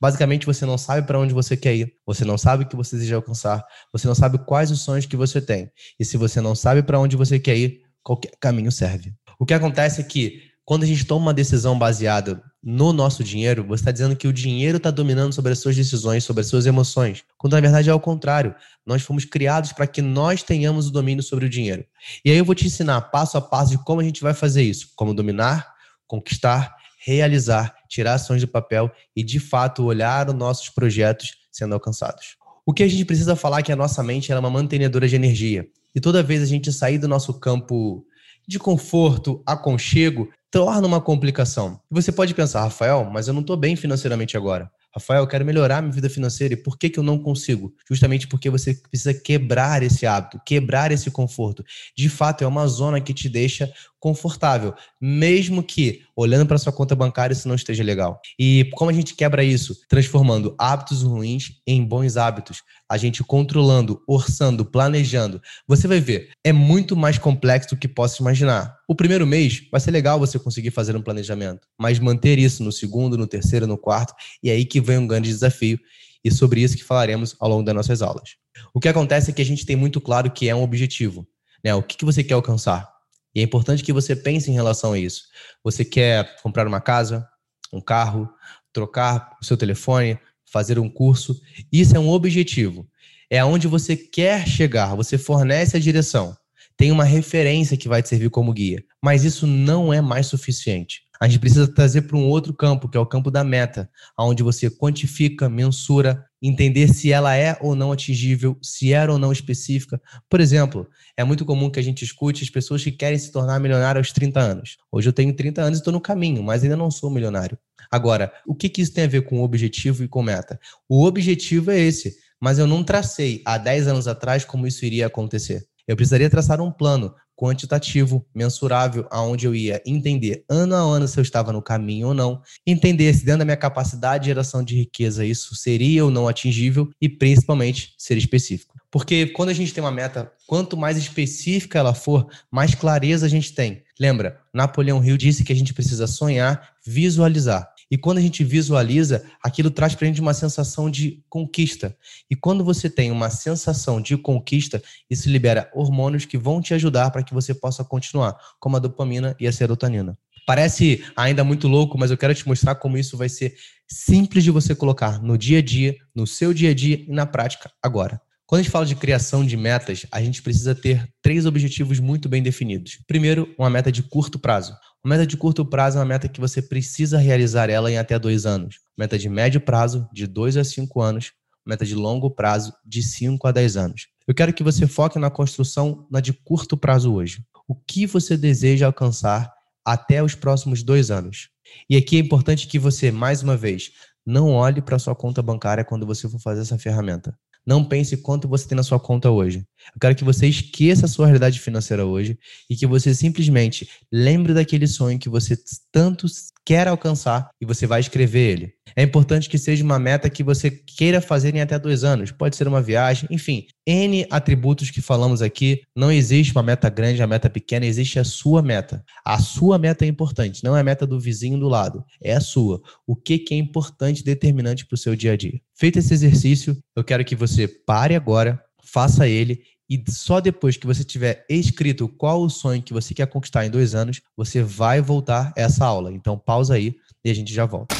Basicamente, 0.00 0.46
você 0.46 0.64
não 0.64 0.78
sabe 0.78 1.06
para 1.06 1.18
onde 1.18 1.34
você 1.34 1.56
quer 1.56 1.74
ir, 1.74 1.94
você 2.06 2.24
não 2.24 2.38
sabe 2.38 2.64
o 2.64 2.68
que 2.68 2.76
você 2.76 2.96
deseja 2.96 3.16
alcançar, 3.16 3.64
você 3.92 4.06
não 4.06 4.14
sabe 4.14 4.38
quais 4.38 4.70
os 4.70 4.80
sonhos 4.80 5.06
que 5.06 5.16
você 5.16 5.40
tem. 5.40 5.70
E 5.98 6.04
se 6.04 6.16
você 6.16 6.40
não 6.40 6.54
sabe 6.54 6.82
para 6.82 6.98
onde 6.98 7.16
você 7.16 7.38
quer 7.40 7.56
ir, 7.56 7.82
qualquer 8.02 8.32
caminho 8.40 8.70
serve. 8.70 9.12
O 9.38 9.44
que 9.44 9.54
acontece 9.54 10.00
é 10.00 10.04
que 10.04 10.53
quando 10.64 10.84
a 10.84 10.86
gente 10.86 11.04
toma 11.04 11.26
uma 11.26 11.34
decisão 11.34 11.78
baseada 11.78 12.42
no 12.62 12.92
nosso 12.92 13.22
dinheiro, 13.22 13.62
você 13.64 13.82
está 13.82 13.90
dizendo 13.90 14.16
que 14.16 14.26
o 14.26 14.32
dinheiro 14.32 14.78
está 14.78 14.90
dominando 14.90 15.34
sobre 15.34 15.52
as 15.52 15.58
suas 15.58 15.76
decisões, 15.76 16.24
sobre 16.24 16.40
as 16.40 16.46
suas 16.46 16.64
emoções. 16.64 17.22
Quando 17.36 17.52
na 17.52 17.60
verdade 17.60 17.90
é 17.90 17.92
ao 17.92 18.00
contrário. 18.00 18.54
Nós 18.86 19.02
fomos 19.02 19.26
criados 19.26 19.72
para 19.72 19.86
que 19.86 20.00
nós 20.00 20.42
tenhamos 20.42 20.88
o 20.88 20.90
domínio 20.90 21.22
sobre 21.22 21.44
o 21.44 21.50
dinheiro. 21.50 21.84
E 22.24 22.30
aí 22.30 22.38
eu 22.38 22.44
vou 22.44 22.54
te 22.54 22.66
ensinar 22.66 23.00
passo 23.02 23.36
a 23.36 23.42
passo 23.42 23.72
de 23.72 23.78
como 23.78 24.00
a 24.00 24.04
gente 24.04 24.22
vai 24.22 24.32
fazer 24.32 24.62
isso. 24.62 24.92
Como 24.96 25.12
dominar, 25.12 25.70
conquistar, 26.06 26.74
realizar, 27.04 27.74
tirar 27.86 28.14
ações 28.14 28.40
do 28.40 28.48
papel 28.48 28.90
e 29.14 29.22
de 29.22 29.38
fato 29.38 29.84
olhar 29.84 30.28
os 30.28 30.34
nossos 30.34 30.70
projetos 30.70 31.36
sendo 31.52 31.74
alcançados. 31.74 32.36
O 32.64 32.72
que 32.72 32.82
a 32.82 32.88
gente 32.88 33.04
precisa 33.04 33.36
falar 33.36 33.58
é 33.58 33.62
que 33.62 33.72
a 33.72 33.76
nossa 33.76 34.02
mente 34.02 34.32
é 34.32 34.38
uma 34.38 34.48
mantenedora 34.48 35.06
de 35.06 35.14
energia. 35.14 35.66
E 35.94 36.00
toda 36.00 36.22
vez 36.22 36.42
a 36.42 36.46
gente 36.46 36.72
sair 36.72 36.96
do 36.96 37.06
nosso 37.06 37.34
campo 37.34 38.06
de 38.46 38.58
conforto, 38.58 39.42
aconchego, 39.46 40.28
torna 40.50 40.86
uma 40.86 41.00
complicação. 41.00 41.80
Você 41.90 42.12
pode 42.12 42.34
pensar, 42.34 42.62
Rafael, 42.62 43.08
mas 43.12 43.26
eu 43.26 43.34
não 43.34 43.40
estou 43.40 43.56
bem 43.56 43.74
financeiramente 43.74 44.36
agora. 44.36 44.70
Rafael, 44.94 45.22
eu 45.22 45.26
quero 45.26 45.44
melhorar 45.44 45.82
minha 45.82 45.92
vida 45.92 46.08
financeira 46.08 46.54
e 46.54 46.56
por 46.56 46.78
que, 46.78 46.88
que 46.88 47.00
eu 47.00 47.02
não 47.02 47.18
consigo? 47.18 47.74
Justamente 47.90 48.28
porque 48.28 48.48
você 48.48 48.74
precisa 48.74 49.12
quebrar 49.12 49.82
esse 49.82 50.06
hábito, 50.06 50.40
quebrar 50.46 50.92
esse 50.92 51.10
conforto. 51.10 51.64
De 51.96 52.08
fato, 52.08 52.44
é 52.44 52.46
uma 52.46 52.68
zona 52.68 53.00
que 53.00 53.12
te 53.12 53.28
deixa 53.28 53.72
confortável, 54.04 54.74
mesmo 55.00 55.62
que 55.62 56.02
olhando 56.14 56.44
para 56.44 56.58
sua 56.58 56.70
conta 56.70 56.94
bancária 56.94 57.32
isso 57.32 57.48
não 57.48 57.54
esteja 57.54 57.82
legal. 57.82 58.20
E 58.38 58.68
como 58.74 58.90
a 58.90 58.92
gente 58.92 59.14
quebra 59.14 59.42
isso? 59.42 59.74
Transformando 59.88 60.54
hábitos 60.58 61.00
ruins 61.00 61.52
em 61.66 61.82
bons 61.82 62.18
hábitos. 62.18 62.62
A 62.86 62.98
gente 62.98 63.24
controlando, 63.24 64.02
orçando, 64.06 64.62
planejando. 64.62 65.40
Você 65.66 65.88
vai 65.88 66.00
ver, 66.00 66.32
é 66.44 66.52
muito 66.52 66.94
mais 66.94 67.16
complexo 67.16 67.70
do 67.70 67.78
que 67.78 67.88
possa 67.88 68.20
imaginar. 68.20 68.76
O 68.86 68.94
primeiro 68.94 69.26
mês 69.26 69.62
vai 69.72 69.80
ser 69.80 69.90
legal 69.90 70.18
você 70.18 70.38
conseguir 70.38 70.70
fazer 70.70 70.94
um 70.94 71.00
planejamento, 71.00 71.66
mas 71.80 71.98
manter 71.98 72.38
isso 72.38 72.62
no 72.62 72.70
segundo, 72.70 73.16
no 73.16 73.26
terceiro, 73.26 73.66
no 73.66 73.78
quarto, 73.78 74.12
e 74.42 74.50
é 74.50 74.52
aí 74.52 74.66
que 74.66 74.82
vem 74.82 74.98
um 74.98 75.06
grande 75.06 75.30
desafio. 75.30 75.80
E 76.22 76.30
sobre 76.30 76.60
isso 76.60 76.76
que 76.76 76.84
falaremos 76.84 77.34
ao 77.40 77.48
longo 77.48 77.62
das 77.62 77.74
nossas 77.74 78.02
aulas. 78.02 78.36
O 78.74 78.80
que 78.80 78.88
acontece 78.88 79.30
é 79.30 79.34
que 79.34 79.40
a 79.40 79.46
gente 79.46 79.64
tem 79.64 79.76
muito 79.76 79.98
claro 79.98 80.30
que 80.30 80.46
é 80.46 80.54
um 80.54 80.62
objetivo. 80.62 81.26
Né? 81.64 81.74
O 81.74 81.82
que, 81.82 81.96
que 81.96 82.04
você 82.04 82.22
quer 82.22 82.34
alcançar? 82.34 82.93
E 83.34 83.40
é 83.40 83.42
importante 83.42 83.82
que 83.82 83.92
você 83.92 84.14
pense 84.14 84.50
em 84.50 84.54
relação 84.54 84.92
a 84.92 84.98
isso. 84.98 85.24
Você 85.62 85.84
quer 85.84 86.36
comprar 86.42 86.66
uma 86.66 86.80
casa, 86.80 87.26
um 87.72 87.80
carro, 87.80 88.28
trocar 88.72 89.36
o 89.40 89.44
seu 89.44 89.56
telefone, 89.56 90.18
fazer 90.44 90.78
um 90.78 90.88
curso. 90.88 91.40
Isso 91.72 91.96
é 91.96 91.98
um 91.98 92.10
objetivo. 92.10 92.86
É 93.30 93.38
aonde 93.38 93.66
você 93.66 93.96
quer 93.96 94.46
chegar. 94.46 94.94
Você 94.94 95.18
fornece 95.18 95.76
a 95.76 95.80
direção. 95.80 96.36
Tem 96.76 96.90
uma 96.92 97.04
referência 97.04 97.76
que 97.76 97.88
vai 97.88 98.02
te 98.02 98.08
servir 98.08 98.30
como 98.30 98.52
guia. 98.52 98.84
Mas 99.02 99.24
isso 99.24 99.46
não 99.46 99.92
é 99.92 100.00
mais 100.00 100.26
suficiente. 100.26 101.03
A 101.20 101.28
gente 101.28 101.38
precisa 101.38 101.66
trazer 101.66 102.02
para 102.02 102.16
um 102.16 102.28
outro 102.28 102.52
campo, 102.52 102.88
que 102.88 102.96
é 102.96 103.00
o 103.00 103.06
campo 103.06 103.30
da 103.30 103.44
meta, 103.44 103.88
onde 104.18 104.42
você 104.42 104.68
quantifica, 104.68 105.48
mensura, 105.48 106.24
entender 106.42 106.88
se 106.88 107.12
ela 107.12 107.34
é 107.36 107.56
ou 107.60 107.74
não 107.74 107.92
atingível, 107.92 108.58
se 108.60 108.92
era 108.92 109.12
ou 109.12 109.18
não 109.18 109.30
específica. 109.30 110.00
Por 110.28 110.40
exemplo, 110.40 110.88
é 111.16 111.22
muito 111.22 111.44
comum 111.44 111.70
que 111.70 111.78
a 111.78 111.82
gente 111.82 112.04
escute 112.04 112.42
as 112.42 112.50
pessoas 112.50 112.82
que 112.82 112.90
querem 112.90 113.18
se 113.18 113.30
tornar 113.30 113.60
milionário 113.60 114.00
aos 114.00 114.12
30 114.12 114.40
anos. 114.40 114.76
Hoje 114.90 115.08
eu 115.08 115.12
tenho 115.12 115.34
30 115.34 115.62
anos 115.62 115.78
e 115.78 115.80
estou 115.80 115.92
no 115.92 116.00
caminho, 116.00 116.42
mas 116.42 116.62
ainda 116.62 116.76
não 116.76 116.90
sou 116.90 117.10
milionário. 117.10 117.56
Agora, 117.90 118.32
o 118.46 118.54
que, 118.54 118.68
que 118.68 118.82
isso 118.82 118.92
tem 118.92 119.04
a 119.04 119.08
ver 119.08 119.22
com 119.22 119.42
objetivo 119.42 120.02
e 120.02 120.08
com 120.08 120.22
meta? 120.22 120.58
O 120.88 121.04
objetivo 121.04 121.70
é 121.70 121.78
esse, 121.78 122.16
mas 122.40 122.58
eu 122.58 122.66
não 122.66 122.82
tracei 122.82 123.40
há 123.44 123.56
10 123.56 123.86
anos 123.86 124.08
atrás 124.08 124.44
como 124.44 124.66
isso 124.66 124.84
iria 124.84 125.06
acontecer. 125.06 125.64
Eu 125.86 125.96
precisaria 125.96 126.30
traçar 126.30 126.60
um 126.60 126.72
plano 126.72 127.14
quantitativo, 127.36 128.24
mensurável, 128.34 129.06
aonde 129.10 129.46
eu 129.46 129.54
ia 129.54 129.82
entender 129.84 130.44
ano 130.48 130.74
a 130.74 130.78
ano 130.78 131.08
se 131.08 131.18
eu 131.18 131.22
estava 131.22 131.52
no 131.52 131.62
caminho 131.62 132.08
ou 132.08 132.14
não, 132.14 132.40
entender 132.66 133.12
se 133.14 133.24
dentro 133.24 133.40
da 133.40 133.44
minha 133.44 133.56
capacidade 133.56 134.24
de 134.24 134.30
geração 134.30 134.62
de 134.62 134.76
riqueza 134.76 135.24
isso 135.24 135.54
seria 135.54 136.04
ou 136.04 136.10
não 136.10 136.28
atingível 136.28 136.88
e 137.00 137.08
principalmente 137.08 137.94
ser 137.98 138.16
específico. 138.16 138.74
Porque 138.90 139.26
quando 139.26 139.48
a 139.48 139.52
gente 139.52 139.74
tem 139.74 139.82
uma 139.82 139.90
meta, 139.90 140.30
quanto 140.46 140.76
mais 140.76 140.96
específica 140.96 141.80
ela 141.80 141.94
for, 141.94 142.28
mais 142.48 142.76
clareza 142.76 143.26
a 143.26 143.28
gente 143.28 143.52
tem. 143.52 143.82
Lembra, 143.98 144.40
Napoleão 144.52 145.04
Hill 145.04 145.16
disse 145.16 145.42
que 145.42 145.52
a 145.52 145.56
gente 145.56 145.74
precisa 145.74 146.06
sonhar, 146.06 146.70
visualizar. 146.86 147.73
E 147.94 147.96
quando 147.96 148.18
a 148.18 148.20
gente 148.20 148.42
visualiza, 148.42 149.24
aquilo 149.40 149.70
traz 149.70 149.94
para 149.94 150.04
a 150.04 150.08
gente 150.08 150.20
uma 150.20 150.34
sensação 150.34 150.90
de 150.90 151.22
conquista. 151.28 151.96
E 152.28 152.34
quando 152.34 152.64
você 152.64 152.90
tem 152.90 153.12
uma 153.12 153.30
sensação 153.30 154.00
de 154.00 154.16
conquista, 154.16 154.82
isso 155.08 155.30
libera 155.30 155.70
hormônios 155.72 156.24
que 156.24 156.36
vão 156.36 156.60
te 156.60 156.74
ajudar 156.74 157.12
para 157.12 157.22
que 157.22 157.32
você 157.32 157.54
possa 157.54 157.84
continuar, 157.84 158.36
como 158.58 158.76
a 158.76 158.80
dopamina 158.80 159.36
e 159.38 159.46
a 159.46 159.52
serotonina. 159.52 160.18
Parece 160.44 161.04
ainda 161.14 161.44
muito 161.44 161.68
louco, 161.68 161.96
mas 161.96 162.10
eu 162.10 162.18
quero 162.18 162.34
te 162.34 162.48
mostrar 162.48 162.74
como 162.74 162.98
isso 162.98 163.16
vai 163.16 163.28
ser 163.28 163.54
simples 163.88 164.42
de 164.42 164.50
você 164.50 164.74
colocar 164.74 165.22
no 165.22 165.38
dia 165.38 165.58
a 165.58 165.62
dia, 165.62 165.94
no 166.12 166.26
seu 166.26 166.52
dia 166.52 166.70
a 166.70 166.74
dia 166.74 166.96
e 166.96 167.12
na 167.12 167.26
prática 167.26 167.70
agora. 167.80 168.20
Quando 168.44 168.58
a 168.58 168.62
gente 168.64 168.72
fala 168.72 168.86
de 168.86 168.96
criação 168.96 169.46
de 169.46 169.56
metas, 169.56 170.04
a 170.10 170.20
gente 170.20 170.42
precisa 170.42 170.74
ter 170.74 171.08
três 171.22 171.46
objetivos 171.46 172.00
muito 172.00 172.28
bem 172.28 172.42
definidos. 172.42 172.98
Primeiro, 173.06 173.54
uma 173.56 173.70
meta 173.70 173.92
de 173.92 174.02
curto 174.02 174.36
prazo. 174.36 174.74
Uma 175.04 175.16
meta 175.16 175.26
de 175.26 175.36
curto 175.36 175.66
prazo 175.66 175.98
é 175.98 176.00
uma 176.00 176.06
meta 176.06 176.30
que 176.30 176.40
você 176.40 176.62
precisa 176.62 177.18
realizar 177.18 177.68
ela 177.68 177.92
em 177.92 177.98
até 177.98 178.18
dois 178.18 178.46
anos. 178.46 178.76
Uma 178.96 179.04
meta 179.04 179.18
de 179.18 179.28
médio 179.28 179.60
prazo, 179.60 180.08
de 180.10 180.26
dois 180.26 180.56
a 180.56 180.64
cinco 180.64 181.02
anos. 181.02 181.32
Uma 181.66 181.74
meta 181.74 181.84
de 181.84 181.94
longo 181.94 182.30
prazo, 182.30 182.72
de 182.82 183.02
cinco 183.02 183.46
a 183.46 183.52
dez 183.52 183.76
anos. 183.76 184.08
Eu 184.26 184.34
quero 184.34 184.54
que 184.54 184.62
você 184.62 184.86
foque 184.86 185.18
na 185.18 185.28
construção 185.30 186.06
na 186.10 186.20
de 186.20 186.32
curto 186.32 186.74
prazo 186.74 187.12
hoje. 187.12 187.44
O 187.68 187.74
que 187.74 188.06
você 188.06 188.34
deseja 188.34 188.86
alcançar 188.86 189.52
até 189.84 190.22
os 190.22 190.34
próximos 190.34 190.82
dois 190.82 191.10
anos? 191.10 191.50
E 191.88 191.98
aqui 191.98 192.16
é 192.16 192.20
importante 192.20 192.66
que 192.66 192.78
você, 192.78 193.10
mais 193.12 193.42
uma 193.42 193.58
vez, 193.58 193.90
não 194.24 194.52
olhe 194.52 194.80
para 194.80 194.98
sua 194.98 195.14
conta 195.14 195.42
bancária 195.42 195.84
quando 195.84 196.06
você 196.06 196.26
for 196.30 196.40
fazer 196.40 196.62
essa 196.62 196.78
ferramenta. 196.78 197.38
Não 197.66 197.84
pense 197.84 198.16
quanto 198.18 198.46
você 198.46 198.68
tem 198.68 198.76
na 198.76 198.82
sua 198.82 199.00
conta 199.00 199.30
hoje. 199.30 199.58
Eu 199.94 200.00
quero 200.00 200.14
que 200.14 200.24
você 200.24 200.46
esqueça 200.46 201.06
a 201.06 201.08
sua 201.08 201.26
realidade 201.26 201.60
financeira 201.60 202.04
hoje 202.04 202.38
e 202.68 202.76
que 202.76 202.86
você 202.86 203.14
simplesmente 203.14 203.88
lembre 204.12 204.52
daquele 204.52 204.86
sonho 204.86 205.18
que 205.18 205.28
você 205.28 205.56
tanto 205.90 206.26
quer 206.64 206.88
alcançar 206.88 207.50
e 207.60 207.64
você 207.66 207.86
vai 207.86 208.00
escrever 208.00 208.50
ele. 208.50 208.73
É 208.96 209.02
importante 209.02 209.48
que 209.48 209.58
seja 209.58 209.82
uma 209.82 209.98
meta 209.98 210.30
que 210.30 210.42
você 210.42 210.70
queira 210.70 211.20
fazer 211.20 211.54
em 211.54 211.60
até 211.60 211.78
dois 211.78 212.04
anos. 212.04 212.30
Pode 212.30 212.56
ser 212.56 212.68
uma 212.68 212.82
viagem, 212.82 213.28
enfim, 213.30 213.66
N 213.86 214.26
atributos 214.30 214.90
que 214.90 215.00
falamos 215.00 215.42
aqui. 215.42 215.82
Não 215.96 216.12
existe 216.12 216.52
uma 216.52 216.62
meta 216.62 216.88
grande, 216.88 217.20
uma 217.20 217.26
meta 217.26 217.50
pequena, 217.50 217.86
existe 217.86 218.18
a 218.18 218.24
sua 218.24 218.62
meta. 218.62 219.04
A 219.24 219.38
sua 219.38 219.78
meta 219.78 220.04
é 220.04 220.08
importante, 220.08 220.62
não 220.62 220.76
é 220.76 220.80
a 220.80 220.84
meta 220.84 221.06
do 221.06 221.18
vizinho 221.18 221.58
do 221.58 221.68
lado, 221.68 222.04
é 222.22 222.34
a 222.34 222.40
sua. 222.40 222.80
O 223.06 223.16
que, 223.16 223.44
é 223.50 223.54
importante, 223.54 224.22
determinante 224.22 224.86
para 224.86 224.94
o 224.94 224.98
seu 224.98 225.16
dia 225.16 225.32
a 225.32 225.36
dia. 225.36 225.60
Feito 225.74 225.98
esse 225.98 226.14
exercício, 226.14 226.76
eu 226.94 227.02
quero 227.02 227.24
que 227.24 227.34
você 227.34 227.66
pare 227.66 228.14
agora, 228.14 228.62
faça 228.84 229.26
ele 229.26 229.60
e 229.90 230.02
só 230.08 230.40
depois 230.40 230.76
que 230.76 230.86
você 230.86 231.04
tiver 231.04 231.44
escrito 231.48 232.08
qual 232.08 232.42
o 232.42 232.48
sonho 232.48 232.82
que 232.82 232.92
você 232.92 233.12
quer 233.12 233.26
conquistar 233.26 233.66
em 233.66 233.70
dois 233.70 233.94
anos, 233.94 234.20
você 234.36 234.62
vai 234.62 235.00
voltar 235.00 235.52
essa 235.56 235.84
aula. 235.84 236.12
Então 236.12 236.38
pausa 236.38 236.74
aí 236.74 236.94
e 237.24 237.30
a 237.30 237.34
gente 237.34 237.52
já 237.52 237.66
volta. 237.66 237.94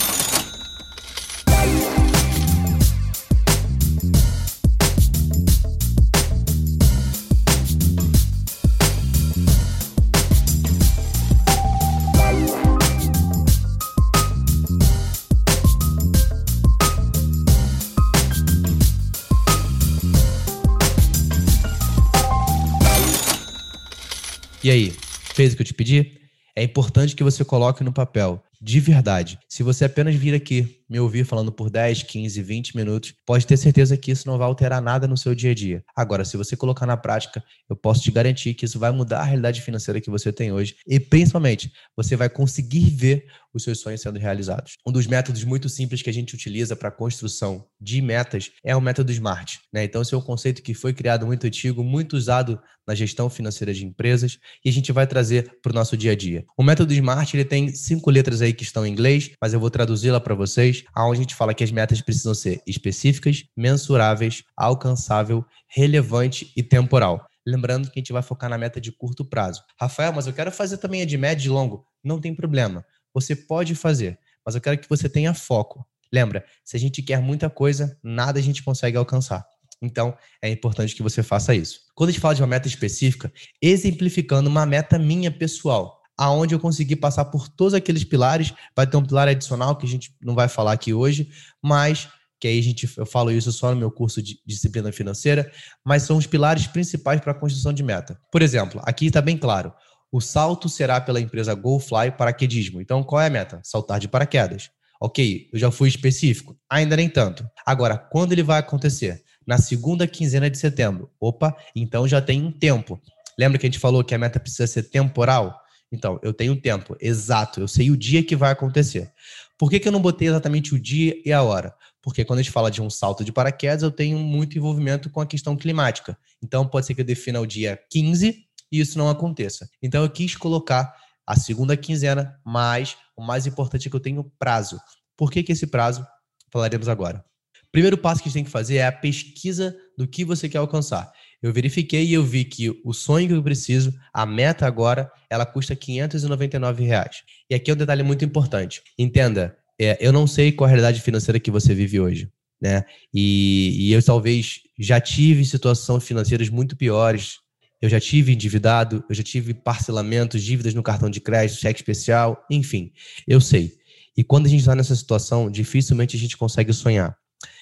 E 24.64 24.70
aí, 24.70 24.94
fez 25.34 25.52
o 25.52 25.56
que 25.56 25.60
eu 25.60 25.66
te 25.66 25.74
pedi? 25.74 26.18
É 26.56 26.62
importante 26.62 27.14
que 27.14 27.22
você 27.22 27.44
coloque 27.44 27.84
no 27.84 27.92
papel 27.92 28.42
de 28.62 28.80
verdade. 28.80 29.38
Se 29.54 29.62
você 29.62 29.84
apenas 29.84 30.16
vir 30.16 30.34
aqui 30.34 30.84
me 30.90 30.98
ouvir 30.98 31.24
falando 31.24 31.52
por 31.52 31.70
10, 31.70 32.02
15, 32.02 32.42
20 32.42 32.76
minutos, 32.76 33.14
pode 33.24 33.46
ter 33.46 33.56
certeza 33.56 33.96
que 33.96 34.10
isso 34.10 34.26
não 34.26 34.36
vai 34.36 34.48
alterar 34.48 34.82
nada 34.82 35.06
no 35.06 35.16
seu 35.16 35.32
dia 35.32 35.52
a 35.52 35.54
dia. 35.54 35.84
Agora, 35.96 36.24
se 36.24 36.36
você 36.36 36.56
colocar 36.56 36.86
na 36.86 36.96
prática, 36.96 37.42
eu 37.70 37.76
posso 37.76 38.02
te 38.02 38.10
garantir 38.10 38.54
que 38.54 38.64
isso 38.64 38.80
vai 38.80 38.90
mudar 38.90 39.20
a 39.20 39.24
realidade 39.24 39.62
financeira 39.62 40.00
que 40.00 40.10
você 40.10 40.32
tem 40.32 40.50
hoje 40.50 40.74
e, 40.84 40.98
principalmente, 40.98 41.72
você 41.96 42.16
vai 42.16 42.28
conseguir 42.28 42.90
ver 42.90 43.26
os 43.54 43.62
seus 43.62 43.78
sonhos 43.78 44.00
sendo 44.00 44.18
realizados. 44.18 44.72
Um 44.84 44.90
dos 44.90 45.06
métodos 45.06 45.44
muito 45.44 45.68
simples 45.68 46.02
que 46.02 46.10
a 46.10 46.12
gente 46.12 46.34
utiliza 46.34 46.74
para 46.74 46.88
a 46.88 46.92
construção 46.92 47.64
de 47.80 48.02
metas 48.02 48.50
é 48.64 48.74
o 48.74 48.80
método 48.80 49.12
SMART. 49.12 49.58
Né? 49.72 49.84
Então, 49.84 50.02
esse 50.02 50.12
é 50.12 50.18
um 50.18 50.20
conceito 50.20 50.60
que 50.60 50.74
foi 50.74 50.92
criado 50.92 51.24
muito 51.24 51.46
antigo, 51.46 51.84
muito 51.84 52.16
usado 52.16 52.60
na 52.86 52.94
gestão 52.94 53.30
financeira 53.30 53.72
de 53.72 53.86
empresas 53.86 54.38
e 54.64 54.68
a 54.68 54.72
gente 54.72 54.92
vai 54.92 55.06
trazer 55.06 55.58
para 55.62 55.70
o 55.70 55.74
nosso 55.74 55.96
dia 55.96 56.12
a 56.12 56.16
dia. 56.16 56.44
O 56.56 56.62
método 56.62 56.92
SMART 56.92 57.32
ele 57.32 57.44
tem 57.44 57.68
cinco 57.68 58.10
letras 58.10 58.42
aí 58.42 58.52
que 58.52 58.64
estão 58.64 58.84
em 58.84 58.90
inglês, 58.90 59.30
mas 59.44 59.52
eu 59.52 59.60
vou 59.60 59.68
traduzi-la 59.68 60.18
para 60.18 60.34
vocês 60.34 60.84
aonde 60.94 61.18
a 61.18 61.22
gente 61.22 61.34
fala 61.34 61.52
que 61.52 61.62
as 61.62 61.70
metas 61.70 62.00
precisam 62.00 62.34
ser 62.34 62.62
específicas, 62.66 63.44
mensuráveis, 63.54 64.42
alcançável, 64.56 65.44
relevante 65.68 66.50
e 66.56 66.62
temporal. 66.62 67.28
Lembrando 67.46 67.90
que 67.90 67.98
a 67.98 68.00
gente 68.00 68.10
vai 68.10 68.22
focar 68.22 68.48
na 68.48 68.56
meta 68.56 68.80
de 68.80 68.90
curto 68.90 69.22
prazo. 69.22 69.62
Rafael, 69.78 70.14
mas 70.14 70.26
eu 70.26 70.32
quero 70.32 70.50
fazer 70.50 70.78
também 70.78 71.02
a 71.02 71.04
de 71.04 71.18
médio 71.18 71.50
e 71.50 71.52
longo. 71.52 71.86
Não 72.02 72.18
tem 72.18 72.34
problema. 72.34 72.86
Você 73.12 73.36
pode 73.36 73.74
fazer, 73.74 74.18
mas 74.46 74.54
eu 74.54 74.62
quero 74.62 74.78
que 74.78 74.88
você 74.88 75.10
tenha 75.10 75.34
foco. 75.34 75.86
Lembra, 76.10 76.42
se 76.64 76.74
a 76.78 76.80
gente 76.80 77.02
quer 77.02 77.20
muita 77.20 77.50
coisa, 77.50 77.98
nada 78.02 78.38
a 78.38 78.42
gente 78.42 78.62
consegue 78.62 78.96
alcançar. 78.96 79.44
Então, 79.82 80.16
é 80.40 80.48
importante 80.48 80.94
que 80.94 81.02
você 81.02 81.22
faça 81.22 81.54
isso. 81.54 81.80
Quando 81.94 82.08
a 82.08 82.12
gente 82.12 82.20
fala 82.22 82.34
de 82.34 82.40
uma 82.40 82.48
meta 82.48 82.66
específica, 82.66 83.30
exemplificando 83.60 84.48
uma 84.48 84.64
meta 84.64 84.98
minha 84.98 85.30
pessoal, 85.30 86.00
aonde 86.16 86.54
eu 86.54 86.60
consegui 86.60 86.96
passar 86.96 87.26
por 87.26 87.48
todos 87.48 87.74
aqueles 87.74 88.04
pilares. 88.04 88.52
Vai 88.74 88.86
ter 88.86 88.96
um 88.96 89.04
pilar 89.04 89.28
adicional 89.28 89.76
que 89.76 89.86
a 89.86 89.88
gente 89.88 90.14
não 90.22 90.34
vai 90.34 90.48
falar 90.48 90.72
aqui 90.72 90.92
hoje, 90.94 91.28
mas 91.62 92.08
que 92.40 92.48
aí 92.48 92.58
a 92.58 92.62
gente, 92.62 92.88
eu 92.98 93.06
falo 93.06 93.30
isso 93.30 93.50
só 93.52 93.70
no 93.70 93.76
meu 93.76 93.90
curso 93.90 94.22
de 94.22 94.38
disciplina 94.44 94.92
financeira, 94.92 95.50
mas 95.82 96.02
são 96.02 96.18
os 96.18 96.26
pilares 96.26 96.66
principais 96.66 97.20
para 97.20 97.32
a 97.32 97.34
construção 97.34 97.72
de 97.72 97.82
meta. 97.82 98.20
Por 98.30 98.42
exemplo, 98.42 98.82
aqui 98.84 99.06
está 99.06 99.22
bem 99.22 99.38
claro. 99.38 99.72
O 100.12 100.20
salto 100.20 100.68
será 100.68 101.00
pela 101.00 101.20
empresa 101.20 101.54
GoFly 101.54 102.12
Paraquedismo. 102.16 102.80
Então, 102.80 103.02
qual 103.02 103.20
é 103.20 103.26
a 103.26 103.30
meta? 103.30 103.60
Saltar 103.64 103.98
de 103.98 104.08
paraquedas. 104.08 104.70
Ok, 105.00 105.48
eu 105.52 105.58
já 105.58 105.70
fui 105.70 105.88
específico. 105.88 106.56
Ainda 106.70 106.96
nem 106.96 107.08
tanto. 107.08 107.48
Agora, 107.66 107.96
quando 107.96 108.32
ele 108.32 108.42
vai 108.42 108.60
acontecer? 108.60 109.22
Na 109.46 109.58
segunda 109.58 110.06
quinzena 110.06 110.48
de 110.50 110.58
setembro. 110.58 111.10
Opa, 111.18 111.56
então 111.74 112.06
já 112.06 112.20
tem 112.20 112.42
um 112.42 112.52
tempo. 112.52 113.00
Lembra 113.38 113.58
que 113.58 113.66
a 113.66 113.68
gente 113.70 113.78
falou 113.78 114.04
que 114.04 114.14
a 114.14 114.18
meta 114.18 114.38
precisa 114.38 114.66
ser 114.66 114.84
temporal? 114.84 115.58
Então, 115.94 116.18
eu 116.22 116.34
tenho 116.34 116.60
tempo 116.60 116.96
exato, 117.00 117.60
eu 117.60 117.68
sei 117.68 117.90
o 117.90 117.96
dia 117.96 118.22
que 118.22 118.34
vai 118.34 118.50
acontecer. 118.50 119.12
Por 119.56 119.70
que, 119.70 119.78
que 119.78 119.86
eu 119.86 119.92
não 119.92 120.02
botei 120.02 120.28
exatamente 120.28 120.74
o 120.74 120.80
dia 120.80 121.14
e 121.24 121.32
a 121.32 121.42
hora? 121.42 121.72
Porque 122.02 122.24
quando 122.24 122.40
a 122.40 122.42
gente 122.42 122.50
fala 122.50 122.70
de 122.70 122.82
um 122.82 122.90
salto 122.90 123.24
de 123.24 123.32
paraquedas, 123.32 123.82
eu 123.82 123.90
tenho 123.90 124.18
muito 124.18 124.58
envolvimento 124.58 125.08
com 125.08 125.20
a 125.20 125.26
questão 125.26 125.56
climática. 125.56 126.18
Então, 126.42 126.66
pode 126.66 126.86
ser 126.86 126.94
que 126.94 127.00
eu 127.00 127.04
defina 127.04 127.40
o 127.40 127.46
dia 127.46 127.78
15 127.90 128.44
e 128.72 128.80
isso 128.80 128.98
não 128.98 129.08
aconteça. 129.08 129.68
Então, 129.80 130.02
eu 130.02 130.10
quis 130.10 130.36
colocar 130.36 130.92
a 131.24 131.36
segunda 131.36 131.76
quinzena, 131.76 132.38
mas 132.44 132.96
o 133.16 133.22
mais 133.22 133.46
importante 133.46 133.86
é 133.86 133.90
que 133.90 133.96
eu 133.96 134.00
tenho 134.00 134.30
prazo. 134.38 134.78
Por 135.16 135.30
que, 135.30 135.42
que 135.42 135.52
esse 135.52 135.68
prazo? 135.68 136.04
Falaremos 136.52 136.88
agora. 136.88 137.24
Primeiro 137.70 137.96
passo 137.96 138.22
que 138.22 138.28
a 138.28 138.30
gente 138.30 138.34
tem 138.34 138.44
que 138.44 138.50
fazer 138.50 138.76
é 138.76 138.86
a 138.86 138.92
pesquisa 138.92 139.76
do 139.96 140.06
que 140.06 140.24
você 140.24 140.48
quer 140.48 140.58
alcançar. 140.58 141.12
Eu 141.44 141.52
verifiquei 141.52 142.06
e 142.06 142.14
eu 142.14 142.24
vi 142.24 142.42
que 142.42 142.70
o 142.82 142.94
sonho 142.94 143.28
que 143.28 143.34
eu 143.34 143.42
preciso, 143.42 143.92
a 144.14 144.24
meta 144.24 144.66
agora, 144.66 145.12
ela 145.28 145.44
custa 145.44 145.76
599 145.76 146.82
reais. 146.84 147.22
E 147.50 147.54
aqui 147.54 147.70
é 147.70 147.74
um 147.74 147.76
detalhe 147.76 148.02
muito 148.02 148.24
importante. 148.24 148.80
Entenda, 148.98 149.54
é, 149.78 149.98
eu 150.00 150.10
não 150.10 150.26
sei 150.26 150.52
qual 150.52 150.64
a 150.64 150.68
realidade 150.68 151.02
financeira 151.02 151.38
que 151.38 151.50
você 151.50 151.74
vive 151.74 152.00
hoje. 152.00 152.30
Né? 152.58 152.82
E, 153.12 153.76
e 153.78 153.92
eu 153.92 154.02
talvez 154.02 154.60
já 154.78 154.98
tive 154.98 155.44
situações 155.44 156.02
financeiras 156.02 156.48
muito 156.48 156.78
piores. 156.78 157.40
Eu 157.78 157.90
já 157.90 158.00
tive 158.00 158.32
endividado, 158.32 159.04
eu 159.06 159.14
já 159.14 159.22
tive 159.22 159.52
parcelamentos, 159.52 160.42
dívidas 160.42 160.72
no 160.72 160.82
cartão 160.82 161.10
de 161.10 161.20
crédito, 161.20 161.60
cheque 161.60 161.78
especial, 161.78 162.42
enfim, 162.50 162.90
eu 163.28 163.38
sei. 163.38 163.74
E 164.16 164.24
quando 164.24 164.46
a 164.46 164.48
gente 164.48 164.60
está 164.60 164.74
nessa 164.74 164.96
situação, 164.96 165.50
dificilmente 165.50 166.16
a 166.16 166.18
gente 166.18 166.38
consegue 166.38 166.72
sonhar. 166.72 167.14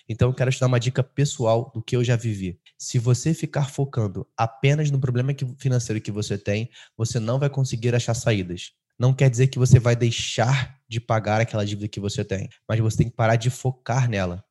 Então, 0.09 0.29
eu 0.29 0.35
quero 0.35 0.51
te 0.51 0.61
dar 0.61 0.67
uma 0.67 0.79
dica 0.79 1.03
pessoal 1.03 1.73
do 1.75 1.83
que 1.83 1.97
eu 1.97 2.05
já 2.05 2.15
vivi. 2.17 2.59
Se 2.83 2.99
você 2.99 3.33
ficar 3.33 3.71
focando 3.71 4.27
apenas 4.37 4.91
no 4.91 4.99
problema 4.99 5.33
financeiro 5.57 6.01
que 6.03 6.11
você 6.11 6.37
tem, 6.37 6.69
você 6.97 7.21
não 7.21 7.39
vai 7.39 7.49
conseguir 7.49 7.95
achar 7.95 8.13
saídas. 8.13 8.73
Não 8.99 9.15
quer 9.15 9.31
dizer 9.31 9.47
que 9.47 9.59
você 9.59 9.79
vai 9.79 9.95
deixar 9.95 10.81
de 10.89 11.01
pagar 11.01 11.41
aquela 11.41 11.65
dívida 11.65 11.87
que 11.87 12.01
você 12.01 12.25
tem, 12.25 12.49
mas 12.69 12.81
você 12.81 12.97
tem 12.97 13.09
que 13.09 13.15
parar 13.15 13.37
de 13.37 13.51
focar 13.51 14.11
nela. 14.11 14.45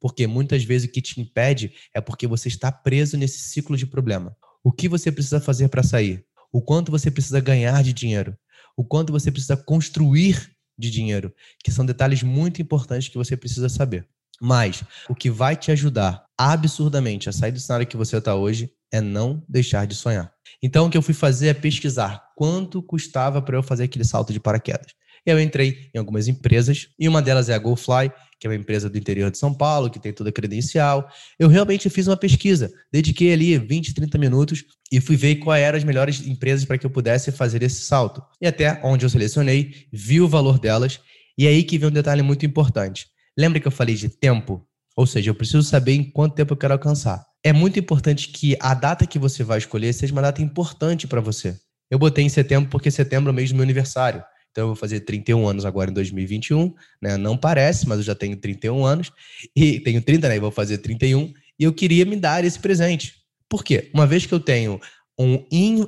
Porque 0.00 0.26
muitas 0.26 0.64
vezes 0.64 0.88
o 0.88 0.90
que 0.90 1.02
te 1.02 1.20
impede 1.20 1.74
é 1.92 2.00
porque 2.00 2.26
você 2.26 2.48
está 2.48 2.72
preso 2.72 3.18
nesse 3.18 3.40
ciclo 3.40 3.76
de 3.76 3.84
problema. 3.84 4.34
O 4.62 4.72
que 4.72 4.88
você 4.88 5.12
precisa 5.12 5.38
fazer 5.38 5.68
para 5.68 5.82
sair? 5.82 6.24
O 6.50 6.62
quanto 6.62 6.90
você 6.90 7.10
precisa 7.10 7.38
ganhar 7.38 7.82
de 7.82 7.92
dinheiro? 7.92 8.34
O 8.74 8.82
quanto 8.82 9.12
você 9.12 9.30
precisa 9.30 9.58
construir 9.58 10.56
de 10.78 10.90
dinheiro? 10.90 11.34
Que 11.62 11.70
são 11.70 11.84
detalhes 11.84 12.22
muito 12.22 12.62
importantes 12.62 13.10
que 13.10 13.18
você 13.18 13.36
precisa 13.36 13.68
saber. 13.68 14.08
Mas 14.44 14.84
o 15.08 15.14
que 15.14 15.30
vai 15.30 15.56
te 15.56 15.72
ajudar 15.72 16.22
absurdamente 16.36 17.30
a 17.30 17.32
sair 17.32 17.50
do 17.50 17.58
cenário 17.58 17.86
que 17.86 17.96
você 17.96 18.18
está 18.18 18.34
hoje 18.34 18.70
é 18.92 19.00
não 19.00 19.42
deixar 19.48 19.86
de 19.86 19.94
sonhar. 19.94 20.30
Então, 20.62 20.84
o 20.84 20.90
que 20.90 20.98
eu 20.98 21.02
fui 21.02 21.14
fazer 21.14 21.48
é 21.48 21.54
pesquisar 21.54 22.22
quanto 22.36 22.82
custava 22.82 23.40
para 23.40 23.56
eu 23.56 23.62
fazer 23.62 23.84
aquele 23.84 24.04
salto 24.04 24.34
de 24.34 24.38
paraquedas. 24.38 24.88
Eu 25.24 25.40
entrei 25.40 25.88
em 25.94 25.98
algumas 25.98 26.28
empresas, 26.28 26.88
e 26.98 27.08
uma 27.08 27.22
delas 27.22 27.48
é 27.48 27.54
a 27.54 27.58
GoFly, 27.58 28.12
que 28.38 28.46
é 28.46 28.50
uma 28.50 28.56
empresa 28.56 28.90
do 28.90 28.98
interior 28.98 29.30
de 29.30 29.38
São 29.38 29.54
Paulo, 29.54 29.88
que 29.88 29.98
tem 29.98 30.12
toda 30.12 30.28
a 30.28 30.32
credencial. 30.32 31.08
Eu 31.38 31.48
realmente 31.48 31.88
fiz 31.88 32.06
uma 32.06 32.16
pesquisa, 32.16 32.70
dediquei 32.92 33.32
ali 33.32 33.56
20, 33.56 33.94
30 33.94 34.18
minutos 34.18 34.62
e 34.92 35.00
fui 35.00 35.16
ver 35.16 35.36
quais 35.36 35.64
eram 35.64 35.78
as 35.78 35.84
melhores 35.84 36.20
empresas 36.26 36.66
para 36.66 36.76
que 36.76 36.84
eu 36.84 36.90
pudesse 36.90 37.32
fazer 37.32 37.62
esse 37.62 37.80
salto. 37.80 38.22
E 38.42 38.46
até 38.46 38.78
onde 38.84 39.06
eu 39.06 39.08
selecionei, 39.08 39.86
vi 39.90 40.20
o 40.20 40.28
valor 40.28 40.58
delas, 40.58 41.00
e 41.38 41.46
é 41.46 41.48
aí 41.48 41.62
que 41.64 41.78
vem 41.78 41.88
um 41.88 41.92
detalhe 41.92 42.20
muito 42.20 42.44
importante. 42.44 43.13
Lembra 43.36 43.60
que 43.60 43.66
eu 43.66 43.72
falei 43.72 43.94
de 43.94 44.08
tempo? 44.08 44.66
Ou 44.96 45.06
seja, 45.06 45.30
eu 45.30 45.34
preciso 45.34 45.62
saber 45.62 45.92
em 45.92 46.04
quanto 46.04 46.34
tempo 46.34 46.52
eu 46.52 46.56
quero 46.56 46.72
alcançar. 46.72 47.24
É 47.42 47.52
muito 47.52 47.78
importante 47.78 48.28
que 48.28 48.56
a 48.60 48.74
data 48.74 49.06
que 49.06 49.18
você 49.18 49.42
vai 49.42 49.58
escolher 49.58 49.92
seja 49.92 50.12
uma 50.12 50.22
data 50.22 50.40
importante 50.40 51.06
para 51.06 51.20
você. 51.20 51.58
Eu 51.90 51.98
botei 51.98 52.24
em 52.24 52.28
setembro 52.28 52.70
porque 52.70 52.90
setembro 52.90 53.30
é 53.30 53.32
o 53.32 53.34
mês 53.34 53.50
do 53.50 53.56
meu 53.56 53.64
aniversário. 53.64 54.22
Então 54.50 54.62
eu 54.62 54.68
vou 54.68 54.76
fazer 54.76 55.00
31 55.00 55.48
anos 55.48 55.64
agora 55.64 55.90
em 55.90 55.94
2021, 55.94 56.72
né? 57.02 57.16
Não 57.16 57.36
parece, 57.36 57.88
mas 57.88 57.98
eu 57.98 58.04
já 58.04 58.14
tenho 58.14 58.36
31 58.36 58.84
anos 58.86 59.10
e 59.54 59.80
tenho 59.80 60.00
30, 60.00 60.28
né? 60.28 60.36
E 60.36 60.40
vou 60.40 60.52
fazer 60.52 60.78
31 60.78 61.32
e 61.58 61.64
eu 61.64 61.72
queria 61.72 62.04
me 62.04 62.16
dar 62.16 62.44
esse 62.44 62.58
presente. 62.58 63.14
Por 63.48 63.64
quê? 63.64 63.90
Uma 63.92 64.06
vez 64.06 64.26
que 64.26 64.32
eu 64.32 64.40
tenho 64.40 64.80
um 65.18 65.44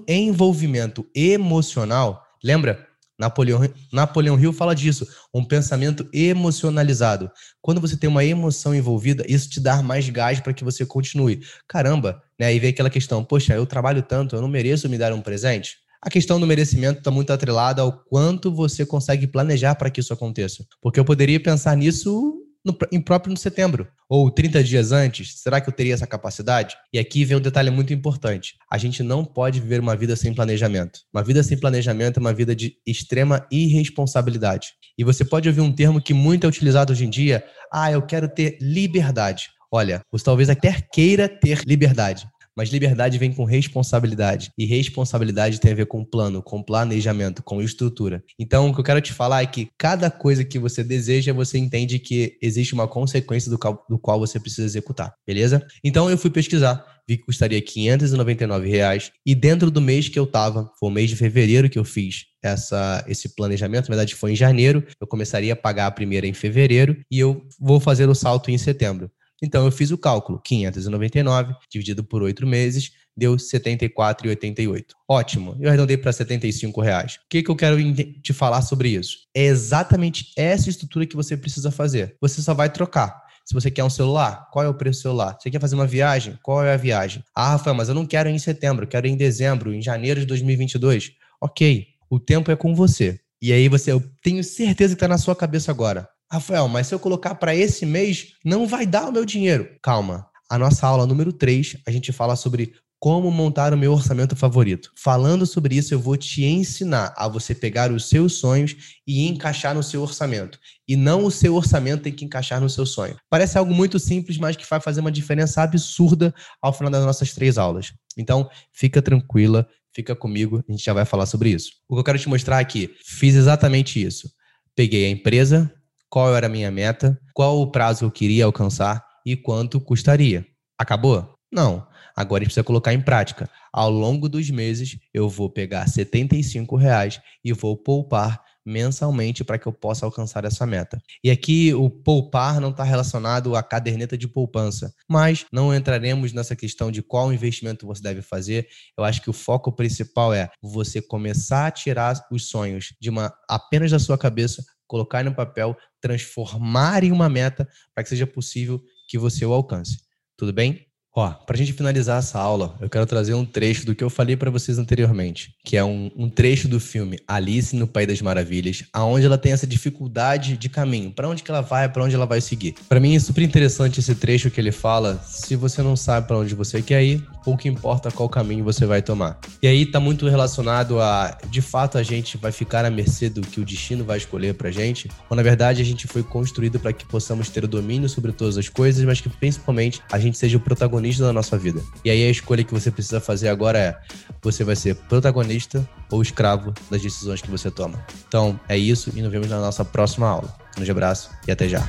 envolvimento 0.09 1.07
emocional, 1.15 2.23
lembra? 2.43 2.87
Napoleão, 3.19 3.61
Napoleão 3.93 4.39
Hill 4.39 4.53
fala 4.53 4.75
disso, 4.75 5.07
um 5.33 5.45
pensamento 5.45 6.09
emocionalizado. 6.13 7.31
Quando 7.63 7.81
você 7.81 7.97
tem 7.97 8.09
uma 8.09 8.25
emoção 8.25 8.75
envolvida, 8.75 9.25
isso 9.27 9.49
te 9.49 9.61
dá 9.61 9.83
mais 9.83 10.09
gás 10.09 10.41
para 10.41 10.53
que 10.53 10.65
você 10.65 10.85
continue. 10.85 11.41
Caramba, 11.67 12.23
né? 12.39 12.47
Aí 12.47 12.59
vem 12.59 12.71
aquela 12.71 12.91
questão, 12.91 13.25
poxa, 13.25 13.55
eu 13.55 13.67
trabalho 13.67 14.03
tanto, 14.03 14.37
eu 14.37 14.43
não 14.43 14.49
mereço 14.49 14.89
me 14.89 14.99
dar 14.99 15.13
um 15.13 15.21
presente? 15.21 15.77
A 16.03 16.11
questão 16.11 16.39
do 16.39 16.47
merecimento 16.47 16.99
está 16.99 17.11
muito 17.11 17.33
atrelada 17.33 17.83
ao 17.83 17.93
quanto 18.05 18.55
você 18.55 18.85
consegue 18.85 19.27
planejar 19.27 19.75
para 19.75 19.91
que 19.91 20.01
isso 20.01 20.13
aconteça. 20.13 20.65
Porque 20.81 21.01
eu 21.01 21.05
poderia 21.05 21.41
pensar 21.41 21.77
nisso 21.77 22.46
no, 22.67 22.77
em 22.91 23.01
próprio 23.01 23.31
no 23.31 23.39
setembro, 23.39 23.87
ou 24.09 24.31
30 24.31 24.63
dias 24.65 24.91
antes, 24.91 25.41
será 25.41 25.61
que 25.61 25.69
eu 25.69 25.73
teria 25.73 25.95
essa 25.95 26.07
capacidade? 26.07 26.77
E 26.93 26.99
aqui 26.99 27.25
vem 27.25 27.37
um 27.37 27.41
detalhe 27.41 27.71
muito 27.71 27.93
importante. 27.93 28.55
A 28.71 28.77
gente 28.77 29.03
não 29.03 29.25
pode 29.25 29.61
viver 29.61 29.81
uma 29.81 29.97
vida 29.97 30.17
sem 30.17 30.35
planejamento. 30.35 31.01
Uma 31.15 31.23
vida 31.23 31.43
sem 31.43 31.59
planejamento 31.59 32.19
é 32.19 32.21
uma 32.21 32.35
vida 32.35 32.55
de 32.55 32.77
extrema 32.85 33.47
irresponsabilidade. 33.51 34.73
E 34.99 35.05
você 35.05 35.25
pode 35.25 35.49
ouvir 35.49 35.61
um 35.61 35.73
termo 35.73 36.03
que 36.03 36.13
muito 36.13 36.45
é 36.45 36.49
utilizado 36.49 36.93
hoje 36.93 37.05
em 37.05 37.11
dia, 37.11 37.45
ah, 37.73 37.93
eu 37.93 38.03
quero 38.03 38.29
ter 38.29 38.59
liberdade. 38.61 39.51
Olha, 39.71 40.01
você 40.11 40.25
talvez 40.25 40.51
até 40.51 40.81
queira 40.93 41.29
ter 41.29 41.63
liberdade, 41.67 42.27
mas 42.57 42.71
liberdade 42.71 43.19
vem 43.19 43.33
com 43.33 43.45
responsabilidade. 43.45 44.51
E 44.57 44.65
responsabilidade 44.65 45.61
tem 45.61 45.73
a 45.73 45.75
ver 45.75 45.87
com 45.87 46.05
plano, 46.05 46.43
com 46.43 46.63
planejamento, 46.63 47.43
com 47.43 47.61
estrutura. 47.61 48.23
Então, 48.39 48.71
o 48.71 48.75
que 48.75 48.81
eu 48.81 48.85
quero 48.85 49.01
te 49.01 49.13
falar 49.13 49.43
é 49.43 49.47
que 49.47 49.69
cada 49.77 50.11
coisa 50.11 50.45
que 50.45 50.59
você 50.59 50.83
deseja, 50.83 51.33
você 51.33 51.59
entende 51.59 51.99
que 51.99 52.39
existe 52.41 52.75
uma 52.75 52.89
consequência 52.89 53.51
do 53.51 53.59
qual, 53.59 53.85
do 53.89 53.99
qual 53.99 54.19
você 54.19 54.41
precisa 54.41 54.67
executar, 54.67 55.15
beleza? 55.27 55.67
Então, 55.85 56.11
eu 56.11 56.17
fui 56.17 56.31
pesquisar 56.31 56.85
vi 57.09 57.17
que 57.17 57.25
custaria 57.25 57.63
599 57.63 58.69
reais. 58.69 59.13
E 59.25 59.35
dentro 59.35 59.71
do 59.71 59.81
mês 59.81 60.09
que 60.09 60.19
eu 60.19 60.27
tava, 60.27 60.71
foi 60.79 60.89
o 60.89 60.93
mês 60.93 61.09
de 61.09 61.17
fevereiro 61.17 61.71
que 61.71 61.79
eu 61.79 61.85
fiz 61.85 62.27
essa, 62.43 63.05
esse 63.09 63.35
planejamento, 63.35 63.89
na 63.89 63.97
verdade 63.97 64.15
foi 64.15 64.33
em 64.33 64.37
janeiro, 64.37 64.85
eu 65.01 65.07
começaria 65.07 65.53
a 65.53 65.57
pagar 65.57 65.87
a 65.87 65.91
primeira 65.91 66.27
em 66.27 66.33
fevereiro 66.33 66.97
e 67.11 67.19
eu 67.19 67.47
vou 67.59 67.81
fazer 67.81 68.09
o 68.09 68.15
salto 68.15 68.51
em 68.51 68.59
setembro. 68.59 69.11
Então 69.43 69.65
eu 69.65 69.71
fiz 69.71 69.91
o 69.91 69.99
cálculo, 69.99 70.41
599 70.43 71.55
dividido 71.71 72.03
por 72.03 72.23
oito 72.23 72.47
meses, 72.47 72.93
deu 73.17 73.33
R$ 73.33 73.39
74,88. 73.39 74.85
Ótimo, 75.09 75.57
eu 75.61 75.69
arredondei 75.69 75.97
para 75.97 76.13
75 76.13 76.81
reais. 76.81 77.15
O 77.17 77.19
que, 77.31 77.43
que 77.43 77.51
eu 77.51 77.57
quero 77.57 77.77
te 78.23 78.33
falar 78.33 78.63
sobre 78.63 78.91
isso? 78.91 79.19
É 79.35 79.45
exatamente 79.45 80.33
essa 80.37 80.69
estrutura 80.69 81.07
que 81.07 81.17
você 81.17 81.37
precisa 81.37 81.71
fazer. 81.71 82.17
Você 82.21 82.43
só 82.43 82.53
vai 82.55 82.71
trocar. 82.71 83.25
Se 83.45 83.55
você 83.55 83.71
quer 83.71 83.85
um 83.85 83.91
celular, 83.91 84.49
qual 84.51 84.65
é 84.65 84.69
o 84.69 84.75
preço 84.75 84.99
do 84.99 85.03
celular? 85.03 85.39
Você 85.39 85.51
quer 85.51 85.61
fazer 85.61 85.77
uma 85.77 85.87
viagem? 85.87 86.37
Qual 86.43 86.65
é 86.65 86.75
a 86.75 86.77
viagem? 86.77 87.23
Ah, 87.33 87.51
Rafael, 87.51 87.77
mas 87.77 87.89
eu 87.89 87.95
não 87.95 88.05
quero 88.05 88.29
em 88.29 88.39
setembro, 88.41 88.89
quero 88.89 89.07
em 89.07 89.17
dezembro, 89.17 89.73
em 89.73 89.81
janeiro 89.81 90.19
de 90.19 90.27
2022. 90.27 91.13
Ok, 91.41 91.87
o 92.11 92.19
tempo 92.19 92.51
é 92.51 92.57
com 92.57 92.75
você. 92.75 93.21
E 93.41 93.53
aí 93.53 93.69
você, 93.69 93.93
eu 93.93 94.03
tenho 94.23 94.43
certeza 94.43 94.95
que 94.95 94.97
está 94.97 95.07
na 95.07 95.19
sua 95.19 95.37
cabeça 95.37 95.71
agora. 95.71 96.09
Rafael, 96.31 96.69
mas 96.69 96.89
se 96.89 96.95
eu 96.95 96.99
colocar 96.99 97.35
para 97.37 97.55
esse 97.55 97.87
mês, 97.87 98.33
não 98.45 98.67
vai 98.67 98.85
dar 98.85 99.09
o 99.09 99.13
meu 99.13 99.25
dinheiro. 99.25 99.69
Calma. 99.83 100.27
A 100.49 100.59
nossa 100.59 100.87
aula 100.87 101.07
número 101.07 101.33
3, 101.33 101.79
a 101.87 101.91
gente 101.91 102.13
fala 102.13 102.37
sobre 102.37 102.73
como 102.99 103.31
montar 103.31 103.75
o 103.75 103.77
meu 103.77 103.93
orçamento 103.93 104.35
favorito. 104.35 104.91
Falando 104.97 105.47
sobre 105.47 105.77
isso, 105.77 105.93
eu 105.93 106.01
vou 106.01 106.17
te 106.17 106.45
ensinar 106.45 107.13
a 107.17 107.29
você 107.29 107.55
pegar 107.55 107.93
os 107.93 108.09
seus 108.09 108.35
sonhos 108.35 108.97
e 109.07 109.29
encaixar 109.29 109.75
no 109.75 109.83
seu 109.83 110.03
orçamento. 110.03 110.59
E 110.89 110.97
não 110.97 111.25
o 111.25 111.31
seu 111.31 111.55
orçamento 111.55 112.03
tem 112.03 112.13
que 112.13 112.25
encaixar 112.25 112.61
no 112.61 112.71
seu 112.71 112.87
sonho. 112.87 113.17
Parece 113.29 113.59
algo 113.59 113.75
muito 113.75 113.99
simples, 113.99 114.39
mas 114.39 114.57
que 114.57 114.69
vai 114.69 114.81
fazer 114.81 115.01
uma 115.01 115.13
diferença 115.13 115.63
absurda 115.63 116.35
ao 116.61 116.73
final 116.73 116.91
das 116.91 117.05
nossas 117.05 117.33
três 117.33 117.59
aulas. 117.59 117.93
Então, 118.17 118.49
fica 118.73 119.03
tranquila, 119.03 119.69
fica 119.95 120.17
comigo, 120.17 120.65
a 120.67 120.73
gente 120.73 120.85
já 120.85 120.93
vai 120.93 121.05
falar 121.05 121.27
sobre 121.27 121.51
isso. 121.51 121.73
O 121.89 121.95
que 121.95 122.01
eu 122.01 122.05
quero 122.05 122.19
te 122.19 122.29
mostrar 122.29 122.59
aqui, 122.59 122.95
fiz 123.05 123.35
exatamente 123.35 124.03
isso. 124.03 124.31
Peguei 124.75 125.07
a 125.07 125.11
empresa, 125.11 125.73
qual 126.09 126.35
era 126.35 126.47
a 126.47 126.51
minha 126.51 126.71
meta, 126.71 127.19
qual 127.35 127.61
o 127.61 127.71
prazo 127.71 127.99
que 128.01 128.05
eu 128.05 128.11
queria 128.11 128.45
alcançar 128.45 129.05
e 129.25 129.37
quanto 129.37 129.81
custaria. 129.81 130.47
Acabou? 130.79 131.35
Não. 131.53 131.87
Agora 132.15 132.41
a 132.41 132.45
gente 132.45 132.49
precisa 132.49 132.65
colocar 132.65 132.95
em 132.95 133.01
prática. 133.01 133.49
Ao 133.73 133.91
longo 133.91 134.29
dos 134.29 134.49
meses, 134.51 134.99
eu 135.13 135.29
vou 135.29 135.51
pegar 135.51 135.87
75 135.87 136.77
reais 136.77 137.21
e 137.45 137.53
vou 137.53 137.77
poupar 137.77 138.43
mensalmente 138.67 139.45
para 139.45 139.59
que 139.59 139.67
eu 139.67 139.73
possa 139.73 140.05
alcançar 140.05 140.45
essa 140.45 140.67
meta. 140.67 141.01
E 141.23 141.31
aqui 141.31 141.73
o 141.73 141.89
poupar 141.89 142.61
não 142.61 142.71
está 142.71 142.83
relacionado 142.83 143.55
à 143.55 143.63
caderneta 143.63 144.19
de 144.19 144.27
poupança, 144.27 144.93
mas 145.09 145.47
não 145.53 145.73
entraremos 145.73 146.33
nessa 146.33 146.57
questão 146.57 146.91
de 146.91 147.01
qual 147.01 147.33
investimento 147.33 147.87
você 147.87 148.03
deve 148.03 148.23
fazer. 148.23 148.67
Eu 148.99 149.05
acho 149.05 149.23
que 149.23 149.31
o 149.31 149.33
foco 149.33 149.71
principal 149.71 150.35
é 150.35 150.51
você 150.61 151.01
começar 151.01 151.69
a 151.69 151.71
tirar 151.71 152.21
os 152.31 152.49
sonhos 152.49 152.93
de 153.01 153.09
uma 153.09 153.33
apenas 153.49 153.93
da 153.93 154.01
sua 154.01 154.19
cabeça, 154.19 154.65
colocar 154.87 155.25
no 155.25 155.35
papel, 155.35 155.77
transformar 156.01 157.05
em 157.05 157.13
uma 157.13 157.29
meta 157.29 157.69
para 157.95 158.03
que 158.03 158.11
seja 158.11 158.27
possível 158.27 158.83
que 159.09 159.19
você 159.19 159.45
o 159.45 159.53
alcance. 159.53 159.99
Tudo 160.37 160.53
bem? 160.53 160.87
Ó, 161.19 161.31
para 161.31 161.57
a 161.57 161.59
gente 161.59 161.73
finalizar 161.73 162.19
essa 162.19 162.39
aula, 162.39 162.77
eu 162.79 162.91
quero 162.91 163.07
trazer 163.07 163.33
um 163.33 163.43
trecho 163.43 163.87
do 163.87 163.95
que 163.95 164.05
eu 164.05 164.11
falei 164.11 164.37
para 164.37 164.51
vocês 164.51 164.79
anteriormente, 164.79 165.55
que 165.65 165.75
é 165.75 165.83
um, 165.83 166.11
um, 166.15 166.29
trecho 166.29 166.69
do 166.69 166.79
filme 166.79 167.19
Alice 167.27 167.75
no 167.75 167.87
País 167.87 168.07
das 168.07 168.21
Maravilhas, 168.21 168.85
aonde 168.93 169.25
ela 169.25 169.39
tem 169.39 169.53
essa 169.53 169.67
dificuldade 169.67 170.59
de 170.59 170.69
caminho, 170.69 171.11
para 171.11 171.27
onde 171.27 171.43
que 171.43 171.51
ela 171.51 171.63
vai, 171.63 171.89
para 171.89 172.05
onde 172.05 172.15
ela 172.15 172.27
vai 172.27 172.43
seguir. 172.43 172.75
Para 172.87 173.01
mim 173.01 173.17
é 173.17 173.19
super 173.19 173.41
interessante 173.41 173.99
esse 173.99 174.15
trecho 174.15 174.51
que 174.51 174.61
ele 174.61 174.71
fala. 174.71 175.19
Se 175.25 175.57
você 175.57 175.81
não 175.81 175.97
sabe 175.97 176.27
para 176.27 176.37
onde 176.37 176.55
você 176.55 176.83
quer 176.83 177.03
ir, 177.03 177.27
pouco 177.47 177.69
importa 177.69 178.11
qual 178.11 178.29
caminho 178.29 178.65
você 178.65 178.85
vai 178.85 179.01
tomar. 179.01 179.39
E 179.63 179.69
aí 179.69 179.87
tá 179.87 180.01
muito 180.01 180.29
relacionado 180.29 181.01
a, 181.01 181.39
de 181.49 181.63
fato, 181.63 181.97
a 181.97 182.03
gente 182.03 182.37
vai 182.37 182.51
ficar 182.51 182.85
à 182.85 182.91
mercê 182.91 183.31
do 183.31 183.41
que 183.41 183.61
o 183.61 183.65
destino 183.65 184.05
vai 184.05 184.19
escolher 184.19 184.55
pra 184.55 184.69
gente, 184.73 185.09
ou 185.31 185.37
na 185.37 185.45
verdade 185.45 185.81
a 185.81 185.85
gente 185.85 186.09
foi 186.09 186.25
construído 186.25 186.81
para 186.81 186.93
que 186.93 187.07
possamos 187.07 187.49
ter 187.49 187.63
o 187.63 187.69
domínio 187.69 188.09
sobre 188.09 188.33
todas 188.33 188.59
as 188.59 188.69
coisas, 188.69 189.05
mas 189.05 189.21
que 189.21 189.29
principalmente 189.29 190.03
a 190.11 190.19
gente 190.19 190.37
seja 190.37 190.57
o 190.57 190.61
protagonista 190.61 191.23
da 191.23 191.33
nossa 191.33 191.57
vida. 191.57 191.81
E 192.05 192.11
aí 192.11 192.27
a 192.27 192.31
escolha 192.31 192.65
que 192.65 192.75
você 192.75 192.91
precisa 192.91 193.21
fazer 193.21 193.49
agora 193.49 193.79
é: 193.79 193.97
você 194.43 194.65
vai 194.65 194.75
ser 194.75 194.97
protagonista 194.97 195.89
ou 196.11 196.21
escravo 196.21 196.75
das 196.91 197.01
decisões 197.01 197.41
que 197.41 197.51
você 197.51 197.71
toma. 197.71 198.05
Então 198.27 198.59
é 198.69 198.77
isso 198.77 199.13
e 199.15 199.23
nos 199.23 199.31
vemos 199.31 199.49
na 199.49 199.61
nossa 199.61 199.85
próxima 199.85 200.27
aula. 200.27 200.53
Um 200.73 200.77
grande 200.77 200.91
abraço 200.91 201.31
e 201.47 201.53
até 201.53 201.69
já. 201.69 201.89